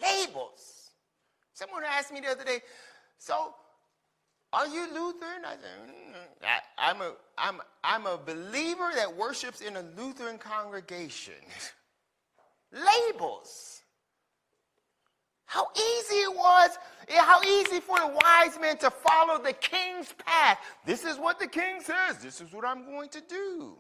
Labels. 0.01 0.72
Someone 1.63 1.85
asked 1.85 2.13
me 2.13 2.19
the 2.21 2.29
other 2.29 2.45
day, 2.45 2.61
so 3.19 3.55
are 4.53 4.67
you 4.67 4.93
Lutheran? 4.93 5.45
I 5.47 5.53
said, 5.53 6.61
I, 6.77 6.91
am 6.91 7.01
a, 7.01 7.13
I'm, 7.39 7.61
I'm 7.85 8.07
a 8.07 8.19
believer 8.19 8.91
that 8.97 9.17
worships 9.17 9.61
in 9.61 9.77
a 9.77 9.85
Lutheran 9.97 10.39
congregation. 10.39 11.35
Labels. 12.73 13.83
How 15.45 15.69
easy 15.77 16.17
it 16.17 16.35
was, 16.35 16.71
how 17.09 17.41
easy 17.43 17.79
for 17.79 17.99
the 17.99 18.19
wise 18.25 18.59
men 18.61 18.77
to 18.79 18.91
follow 18.91 19.41
the 19.41 19.53
king's 19.53 20.13
path. 20.15 20.59
This 20.85 21.05
is 21.05 21.17
what 21.17 21.39
the 21.39 21.47
king 21.47 21.81
says, 21.81 22.19
this 22.21 22.41
is 22.41 22.53
what 22.53 22.65
I'm 22.65 22.87
going 22.87 23.11
to 23.11 23.21
do. 23.21 23.77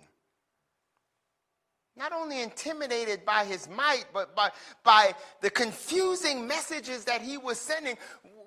Not 1.97 2.13
only 2.13 2.43
intimidated 2.43 3.25
by 3.25 3.45
his 3.45 3.69
might, 3.69 4.05
but 4.13 4.35
by, 4.35 4.51
by 4.83 5.15
the 5.41 5.51
confusing 5.51 6.47
messages 6.47 7.05
that 7.05 7.21
he 7.21 7.37
was 7.37 7.59
sending. 7.59 7.97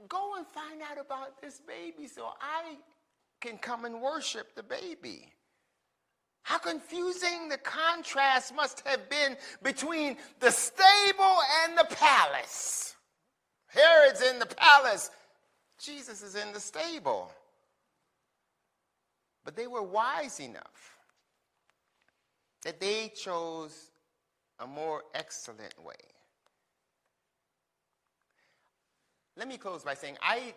Go 0.07 0.35
and 0.37 0.47
find 0.47 0.81
out 0.81 0.97
about 1.03 1.41
this 1.41 1.61
baby 1.67 2.07
so 2.07 2.29
I 2.41 2.75
can 3.41 3.57
come 3.57 3.85
and 3.85 4.01
worship 4.01 4.55
the 4.55 4.63
baby. 4.63 5.31
How 6.43 6.57
confusing 6.57 7.49
the 7.49 7.57
contrast 7.57 8.53
must 8.53 8.81
have 8.87 9.09
been 9.09 9.35
between 9.63 10.17
the 10.39 10.51
stable 10.51 11.37
and 11.63 11.77
the 11.77 11.87
palace. 11.95 12.95
Herod's 13.67 14.21
in 14.21 14.39
the 14.39 14.45
palace, 14.45 15.09
Jesus 15.79 16.21
is 16.21 16.35
in 16.35 16.53
the 16.53 16.59
stable. 16.59 17.31
But 19.43 19.55
they 19.55 19.67
were 19.67 19.83
wise 19.83 20.39
enough 20.39 20.94
that 22.65 22.81
they 22.81 23.13
chose 23.15 23.91
a 24.59 24.67
more 24.67 25.03
excellent 25.13 25.73
way. 25.81 25.93
Let 29.37 29.47
me 29.47 29.57
close 29.57 29.83
by 29.83 29.93
saying 29.93 30.17
I, 30.21 30.55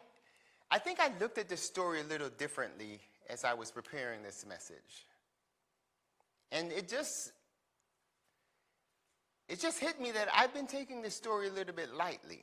I 0.71 0.79
think 0.79 1.01
I 1.01 1.11
looked 1.21 1.38
at 1.38 1.49
this 1.49 1.62
story 1.62 2.01
a 2.01 2.05
little 2.05 2.31
differently 2.31 3.01
as 3.29 3.44
I 3.44 3.55
was 3.55 3.71
preparing 3.71 4.23
this 4.23 4.47
message. 4.49 5.07
And 6.51 6.73
it 6.73 6.88
just 6.88 7.33
it 9.49 9.61
just 9.61 9.79
hit 9.79 10.01
me 10.01 10.11
that 10.12 10.29
I've 10.35 10.53
been 10.53 10.66
taking 10.66 11.03
this 11.03 11.14
story 11.14 11.49
a 11.49 11.53
little 11.53 11.75
bit 11.75 11.94
lightly. 11.94 12.42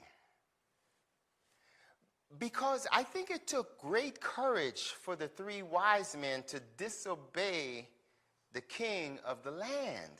Because 2.37 2.87
I 2.91 3.03
think 3.03 3.31
it 3.31 3.47
took 3.47 3.79
great 3.79 4.21
courage 4.21 4.93
for 5.01 5.15
the 5.15 5.27
three 5.27 5.61
wise 5.61 6.15
men 6.19 6.43
to 6.47 6.59
disobey 6.77 7.87
the 8.55 8.61
king 8.61 9.19
of 9.25 9.43
the 9.43 9.51
land. 9.51 10.13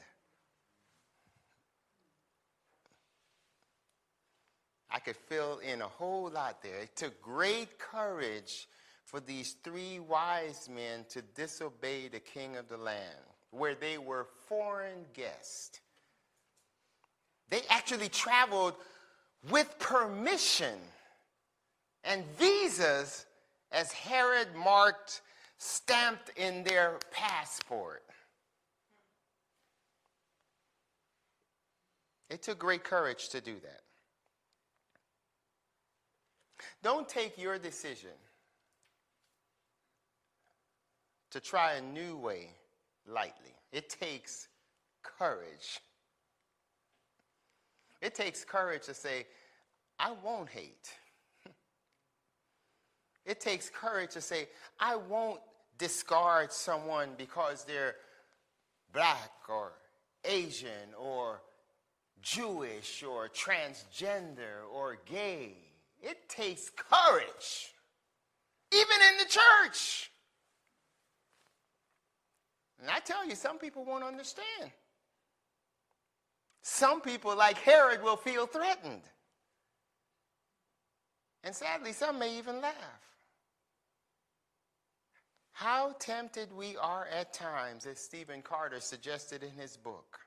I 4.91 4.99
could 4.99 5.15
fill 5.15 5.59
in 5.59 5.81
a 5.81 5.87
whole 5.87 6.29
lot 6.29 6.61
there. 6.61 6.79
It 6.79 6.97
took 6.97 7.21
great 7.21 7.79
courage 7.79 8.67
for 9.05 9.21
these 9.21 9.55
three 9.63 9.99
wise 9.99 10.69
men 10.69 11.05
to 11.09 11.21
disobey 11.21 12.09
the 12.09 12.19
king 12.19 12.57
of 12.57 12.67
the 12.67 12.77
land, 12.77 13.15
where 13.51 13.73
they 13.73 13.97
were 13.97 14.27
foreign 14.49 15.05
guests. 15.13 15.79
They 17.49 17.61
actually 17.69 18.09
traveled 18.09 18.73
with 19.49 19.79
permission 19.79 20.77
and 22.03 22.25
visas 22.37 23.25
as 23.71 23.93
Herod 23.93 24.49
marked, 24.55 25.21
stamped 25.57 26.31
in 26.35 26.65
their 26.65 26.99
passport. 27.11 28.04
It 32.29 32.41
took 32.41 32.59
great 32.59 32.83
courage 32.83 33.29
to 33.29 33.41
do 33.41 33.53
that. 33.61 33.81
Don't 36.81 37.07
take 37.07 37.37
your 37.37 37.57
decision 37.57 38.11
to 41.31 41.39
try 41.39 41.73
a 41.73 41.81
new 41.81 42.17
way 42.17 42.49
lightly. 43.07 43.53
It 43.71 43.89
takes 43.89 44.47
courage. 45.03 45.81
It 48.01 48.15
takes 48.15 48.43
courage 48.43 48.83
to 48.83 48.93
say, 48.93 49.25
I 49.99 50.13
won't 50.23 50.49
hate. 50.49 50.93
It 53.25 53.39
takes 53.39 53.71
courage 53.71 54.11
to 54.11 54.21
say, 54.21 54.47
I 54.79 54.95
won't 54.95 55.41
discard 55.79 56.51
someone 56.51 57.09
because 57.17 57.63
they're 57.63 57.95
black 58.93 59.31
or 59.49 59.71
Asian 60.23 60.93
or 60.95 61.41
Jewish 62.25 63.03
or 63.03 63.29
transgender 63.29 64.65
or 64.73 64.97
gay. 65.05 65.53
It 66.01 66.27
takes 66.27 66.71
courage, 66.71 67.71
even 68.73 68.97
in 69.11 69.17
the 69.19 69.25
church. 69.25 70.09
And 72.81 72.89
I 72.89 72.99
tell 72.99 73.27
you, 73.27 73.35
some 73.35 73.59
people 73.59 73.85
won't 73.85 74.03
understand. 74.03 74.71
Some 76.63 76.99
people, 76.99 77.37
like 77.37 77.59
Herod, 77.59 78.01
will 78.01 78.17
feel 78.17 78.47
threatened. 78.47 79.03
And 81.43 81.55
sadly, 81.55 81.93
some 81.93 82.17
may 82.17 82.39
even 82.39 82.59
laugh. 82.59 82.73
How 85.51 85.95
tempted 85.99 86.51
we 86.51 86.75
are 86.75 87.05
at 87.05 87.33
times, 87.33 87.85
as 87.85 87.99
Stephen 87.99 88.41
Carter 88.41 88.79
suggested 88.79 89.43
in 89.43 89.51
his 89.51 89.77
book, 89.77 90.24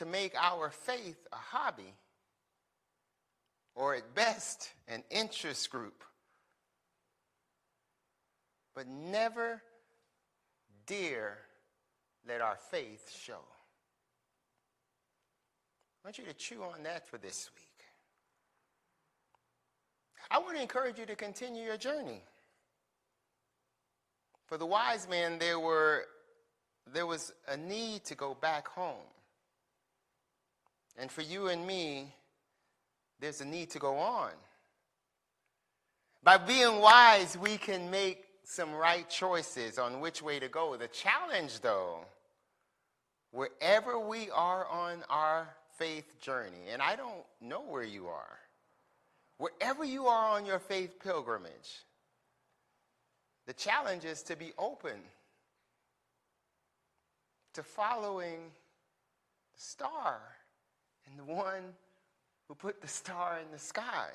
to 0.00 0.06
make 0.06 0.34
our 0.34 0.70
faith 0.70 1.28
a 1.30 1.36
hobby 1.36 1.94
or 3.74 3.94
at 3.94 4.14
best 4.14 4.70
an 4.88 5.02
interest 5.10 5.68
group, 5.68 6.02
but 8.74 8.88
never 8.88 9.60
dare 10.86 11.36
let 12.26 12.40
our 12.40 12.56
faith 12.70 13.14
show. 13.14 13.44
I 16.02 16.08
want 16.08 16.16
you 16.16 16.24
to 16.24 16.32
chew 16.32 16.62
on 16.62 16.84
that 16.84 17.06
for 17.06 17.18
this 17.18 17.50
week. 17.54 17.84
I 20.30 20.38
want 20.38 20.56
to 20.56 20.62
encourage 20.62 20.98
you 20.98 21.04
to 21.04 21.14
continue 21.14 21.62
your 21.62 21.76
journey. 21.76 22.22
For 24.46 24.56
the 24.56 24.64
wise 24.64 25.06
men, 25.10 25.38
there, 25.38 25.60
were, 25.60 26.06
there 26.90 27.06
was 27.06 27.34
a 27.46 27.58
need 27.58 28.04
to 28.04 28.14
go 28.14 28.34
back 28.40 28.66
home. 28.66 28.96
And 30.96 31.10
for 31.10 31.22
you 31.22 31.48
and 31.48 31.66
me, 31.66 32.14
there's 33.20 33.40
a 33.40 33.44
need 33.44 33.70
to 33.70 33.78
go 33.78 33.96
on. 33.96 34.30
By 36.22 36.36
being 36.36 36.80
wise, 36.80 37.38
we 37.38 37.56
can 37.56 37.90
make 37.90 38.24
some 38.44 38.72
right 38.72 39.08
choices 39.08 39.78
on 39.78 40.00
which 40.00 40.22
way 40.22 40.38
to 40.38 40.48
go. 40.48 40.76
The 40.76 40.88
challenge, 40.88 41.60
though, 41.60 42.04
wherever 43.30 43.98
we 43.98 44.30
are 44.30 44.66
on 44.66 45.02
our 45.08 45.48
faith 45.78 46.20
journey, 46.20 46.68
and 46.72 46.82
I 46.82 46.96
don't 46.96 47.24
know 47.40 47.62
where 47.62 47.84
you 47.84 48.08
are, 48.08 48.38
wherever 49.38 49.84
you 49.84 50.06
are 50.06 50.36
on 50.36 50.44
your 50.44 50.58
faith 50.58 50.98
pilgrimage, 51.02 51.84
the 53.46 53.54
challenge 53.54 54.04
is 54.04 54.22
to 54.24 54.36
be 54.36 54.52
open 54.58 54.98
to 57.54 57.62
following 57.62 58.38
the 59.54 59.60
star 59.60 60.20
and 61.10 61.18
the 61.18 61.32
one 61.32 61.74
who 62.48 62.54
put 62.54 62.80
the 62.80 62.88
star 62.88 63.38
in 63.44 63.50
the 63.52 63.58
sky. 63.58 64.08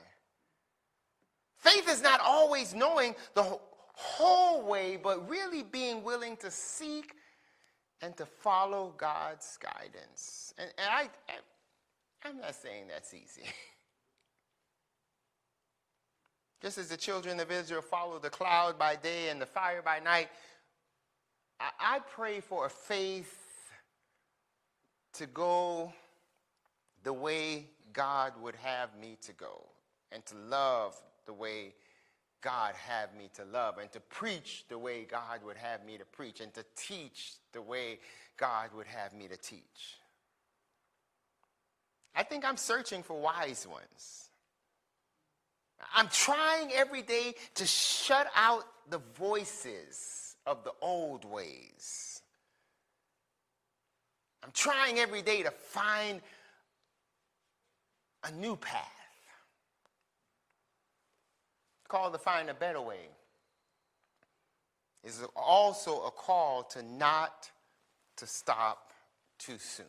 Faith 1.57 1.89
is 1.89 2.01
not 2.01 2.19
always 2.19 2.73
knowing 2.73 3.15
the 3.33 3.59
whole 3.93 4.61
way, 4.61 4.97
but 5.01 5.29
really 5.29 5.63
being 5.63 6.03
willing 6.03 6.37
to 6.37 6.51
seek 6.51 7.13
and 8.01 8.15
to 8.17 8.25
follow 8.25 8.93
God's 8.97 9.57
guidance. 9.57 10.53
And, 10.57 10.69
and 10.77 10.87
I, 10.89 11.09
I'm 12.23 12.39
not 12.39 12.55
saying 12.55 12.85
that's 12.89 13.13
easy. 13.13 13.43
Just 16.61 16.77
as 16.77 16.89
the 16.89 16.97
children 16.97 17.39
of 17.39 17.51
Israel 17.51 17.81
followed 17.81 18.21
the 18.21 18.29
cloud 18.29 18.77
by 18.77 18.95
day 18.95 19.29
and 19.29 19.41
the 19.41 19.45
fire 19.45 19.81
by 19.81 19.99
night, 19.99 20.29
I, 21.59 21.69
I 21.79 21.99
pray 21.99 22.41
for 22.41 22.65
a 22.65 22.69
faith 22.69 23.39
to 25.13 25.25
go 25.27 25.93
the 27.05 27.13
way 27.13 27.67
God 27.93 28.33
would 28.41 28.55
have 28.57 28.89
me 28.99 29.17
to 29.21 29.31
go 29.31 29.61
and 30.11 30.25
to 30.25 30.35
love 30.35 30.99
the 31.25 31.33
way 31.33 31.73
God 32.41 32.73
had 32.75 33.15
me 33.15 33.29
to 33.35 33.45
love 33.45 33.77
and 33.77 33.91
to 33.93 33.99
preach 33.99 34.65
the 34.69 34.77
way 34.77 35.03
God 35.03 35.41
would 35.45 35.55
have 35.55 35.85
me 35.85 35.97
to 35.97 36.05
preach 36.05 36.41
and 36.41 36.53
to 36.55 36.65
teach 36.75 37.33
the 37.53 37.61
way 37.61 37.99
God 38.37 38.71
would 38.75 38.87
have 38.87 39.13
me 39.13 39.27
to 39.27 39.37
teach. 39.37 39.99
I 42.15 42.23
think 42.23 42.43
I'm 42.43 42.57
searching 42.57 43.03
for 43.03 43.19
wise 43.19 43.67
ones. 43.67 44.29
I'm 45.93 46.07
trying 46.07 46.71
every 46.73 47.03
day 47.03 47.35
to 47.55 47.65
shut 47.67 48.27
out 48.35 48.63
the 48.89 49.01
voices 49.15 50.35
of 50.47 50.63
the 50.63 50.71
old 50.81 51.23
ways. 51.23 52.21
I'm 54.43 54.51
trying 54.53 54.99
every 54.99 55.23
day 55.23 55.43
to 55.43 55.51
find 55.51 56.21
a 58.27 58.31
new 58.31 58.55
path. 58.55 58.91
Called 61.87 62.13
to 62.13 62.19
find 62.19 62.49
a 62.49 62.53
better 62.53 62.81
way 62.81 63.09
is 65.03 65.23
also 65.35 66.01
a 66.03 66.11
call 66.11 66.63
to 66.63 66.81
not 66.81 67.51
to 68.17 68.25
stop 68.25 68.91
too 69.37 69.57
soon. 69.59 69.85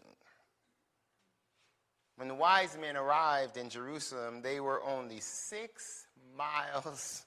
When 2.17 2.29
the 2.29 2.35
wise 2.35 2.77
men 2.81 2.97
arrived 2.97 3.57
in 3.57 3.71
Jerusalem, 3.71 4.43
they 4.43 4.61
were 4.61 4.83
only 4.83 5.21
six 5.21 6.07
miles 6.37 7.25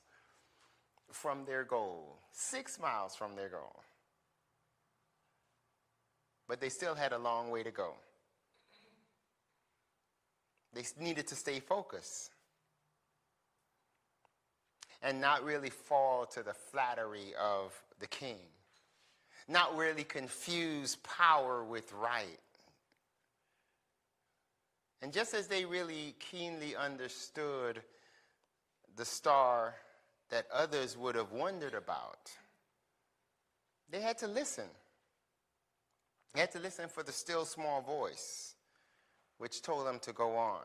from 1.11 1.45
their 1.45 1.63
goal. 1.63 2.19
Six 2.31 2.79
miles 2.79 3.15
from 3.15 3.35
their 3.35 3.49
goal. 3.49 3.83
but 6.47 6.59
they 6.59 6.69
still 6.69 6.95
had 6.95 7.13
a 7.13 7.17
long 7.17 7.51
way 7.51 7.61
to 7.61 7.69
go. 7.69 7.93
They 10.73 10.83
needed 10.99 11.27
to 11.27 11.35
stay 11.35 11.59
focused 11.59 12.31
and 15.01 15.21
not 15.21 15.43
really 15.43 15.69
fall 15.69 16.25
to 16.27 16.43
the 16.43 16.53
flattery 16.53 17.33
of 17.39 17.73
the 17.99 18.07
king, 18.07 18.37
not 19.47 19.75
really 19.75 20.03
confuse 20.03 20.97
power 20.97 21.63
with 21.63 21.91
right. 21.93 22.39
And 25.01 25.13
just 25.13 25.33
as 25.33 25.47
they 25.47 25.65
really 25.65 26.15
keenly 26.19 26.75
understood 26.75 27.81
the 28.95 29.05
star 29.05 29.75
that 30.29 30.45
others 30.53 30.97
would 30.97 31.15
have 31.15 31.31
wondered 31.31 31.73
about, 31.73 32.31
they 33.89 34.01
had 34.01 34.17
to 34.19 34.27
listen. 34.27 34.67
They 36.33 36.41
had 36.41 36.51
to 36.51 36.59
listen 36.59 36.89
for 36.89 37.01
the 37.01 37.11
still 37.11 37.45
small 37.45 37.81
voice, 37.81 38.55
which 39.39 39.61
told 39.61 39.87
them 39.87 39.99
to 39.99 40.13
go 40.13 40.35
on. 40.37 40.61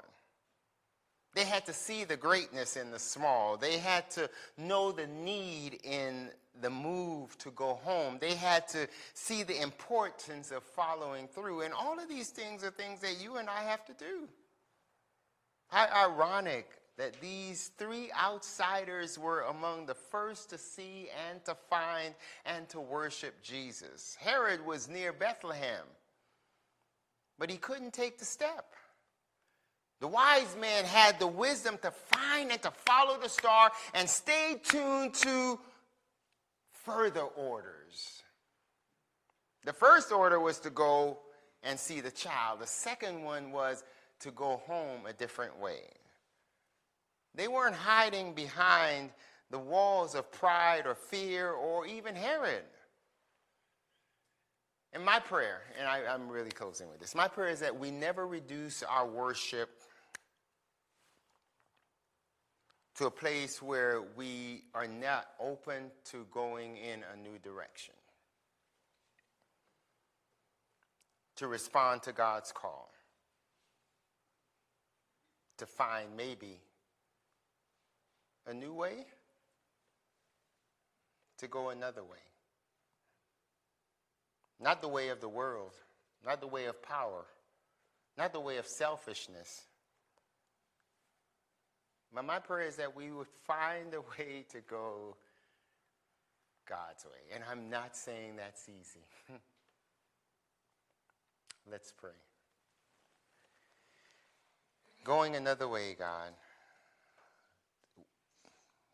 They 1.34 1.44
had 1.44 1.66
to 1.66 1.72
see 1.72 2.04
the 2.04 2.16
greatness 2.16 2.76
in 2.76 2.92
the 2.92 2.98
small. 2.98 3.56
They 3.56 3.78
had 3.78 4.08
to 4.12 4.30
know 4.56 4.92
the 4.92 5.08
need 5.08 5.80
in 5.82 6.30
the 6.60 6.70
move 6.70 7.36
to 7.38 7.50
go 7.50 7.74
home. 7.74 8.18
They 8.20 8.34
had 8.34 8.68
to 8.68 8.86
see 9.14 9.42
the 9.42 9.60
importance 9.60 10.52
of 10.52 10.62
following 10.62 11.26
through. 11.26 11.62
And 11.62 11.74
all 11.74 11.98
of 11.98 12.08
these 12.08 12.30
things 12.30 12.62
are 12.62 12.70
things 12.70 13.00
that 13.00 13.20
you 13.20 13.36
and 13.36 13.50
I 13.50 13.64
have 13.64 13.84
to 13.86 13.92
do. 13.94 14.28
How 15.68 16.08
ironic 16.08 16.68
that 16.96 17.20
these 17.20 17.72
three 17.76 18.10
outsiders 18.12 19.18
were 19.18 19.42
among 19.42 19.86
the 19.86 19.94
first 19.94 20.50
to 20.50 20.58
see 20.58 21.08
and 21.28 21.44
to 21.44 21.56
find 21.68 22.14
and 22.46 22.68
to 22.68 22.78
worship 22.78 23.42
Jesus. 23.42 24.16
Herod 24.20 24.64
was 24.64 24.88
near 24.88 25.12
Bethlehem, 25.12 25.84
but 27.38 27.50
he 27.50 27.56
couldn't 27.56 27.92
take 27.92 28.18
the 28.18 28.24
step. 28.24 28.74
The 30.00 30.08
wise 30.08 30.56
man 30.60 30.84
had 30.84 31.18
the 31.18 31.26
wisdom 31.26 31.78
to 31.82 31.90
find 31.90 32.50
and 32.50 32.60
to 32.62 32.70
follow 32.70 33.18
the 33.18 33.28
star 33.28 33.70
and 33.94 34.08
stay 34.08 34.60
tuned 34.62 35.14
to 35.14 35.58
further 36.84 37.22
orders. 37.22 38.22
The 39.64 39.72
first 39.72 40.12
order 40.12 40.38
was 40.38 40.58
to 40.60 40.70
go 40.70 41.18
and 41.62 41.78
see 41.78 42.00
the 42.00 42.10
child, 42.10 42.60
the 42.60 42.66
second 42.66 43.22
one 43.24 43.50
was 43.50 43.82
to 44.20 44.30
go 44.30 44.62
home 44.66 45.06
a 45.06 45.12
different 45.12 45.58
way. 45.58 45.80
They 47.34 47.48
weren't 47.48 47.74
hiding 47.74 48.34
behind 48.34 49.10
the 49.50 49.58
walls 49.58 50.14
of 50.14 50.30
pride 50.30 50.86
or 50.86 50.94
fear 50.94 51.50
or 51.50 51.86
even 51.86 52.14
Herod. 52.14 52.64
And 54.94 55.04
my 55.04 55.18
prayer, 55.18 55.62
and 55.76 55.88
I, 55.88 56.14
am 56.14 56.28
really 56.28 56.52
closing 56.52 56.88
with 56.88 57.00
this, 57.00 57.16
my 57.16 57.26
prayer 57.26 57.48
is 57.48 57.58
that 57.60 57.76
we 57.76 57.90
never 57.90 58.28
reduce 58.28 58.84
our 58.84 59.04
worship 59.04 59.82
to 62.94 63.06
a 63.06 63.10
place 63.10 63.60
where 63.60 64.02
we 64.16 64.62
are 64.72 64.86
not 64.86 65.26
open 65.40 65.90
to 66.04 66.26
going 66.30 66.76
in 66.76 67.00
a 67.12 67.16
new 67.16 67.38
direction, 67.42 67.94
to 71.34 71.48
respond 71.48 72.04
to 72.04 72.12
God's 72.12 72.52
call, 72.52 72.92
to 75.58 75.66
find 75.66 76.16
maybe 76.16 76.60
a 78.46 78.54
new 78.54 78.72
way, 78.72 79.06
to 81.38 81.48
go 81.48 81.70
another 81.70 82.04
way. 82.04 82.18
Not 84.60 84.80
the 84.80 84.88
way 84.88 85.08
of 85.08 85.20
the 85.20 85.28
world, 85.28 85.72
not 86.24 86.40
the 86.40 86.46
way 86.46 86.66
of 86.66 86.82
power, 86.82 87.26
not 88.16 88.32
the 88.32 88.40
way 88.40 88.56
of 88.56 88.66
selfishness 88.66 89.66
but 92.14 92.24
my 92.24 92.38
prayer 92.38 92.68
is 92.68 92.76
that 92.76 92.94
we 92.94 93.10
would 93.10 93.26
find 93.44 93.92
a 93.92 94.00
way 94.00 94.44
to 94.50 94.60
go 94.60 95.16
God's 96.68 97.04
way. 97.04 97.34
And 97.34 97.42
I'm 97.50 97.68
not 97.68 97.96
saying 97.96 98.36
that's 98.36 98.68
easy. 98.68 99.04
Let's 101.70 101.92
pray. 101.92 102.10
Going 105.02 105.34
another 105.34 105.66
way, 105.66 105.96
God, 105.98 106.30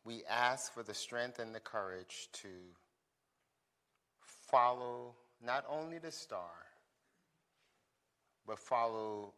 we 0.05 0.25
ask 0.29 0.73
for 0.73 0.83
the 0.83 0.95
strength 0.95 1.39
and 1.39 1.55
the 1.55 1.61
courage 1.61 2.31
to 2.33 2.49
follow 4.51 5.15
not 5.45 5.65
only 5.69 5.99
the 5.99 6.13
star, 6.13 6.51
but 8.47 8.59
follow 8.59 9.33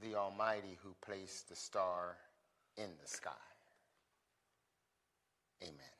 the 0.00 0.14
Almighty 0.14 0.78
who 0.82 0.94
placed 1.00 1.48
the 1.48 1.56
star 1.56 2.16
in 2.76 2.90
the 3.02 3.08
sky. 3.08 3.30
Amen. 5.62 5.97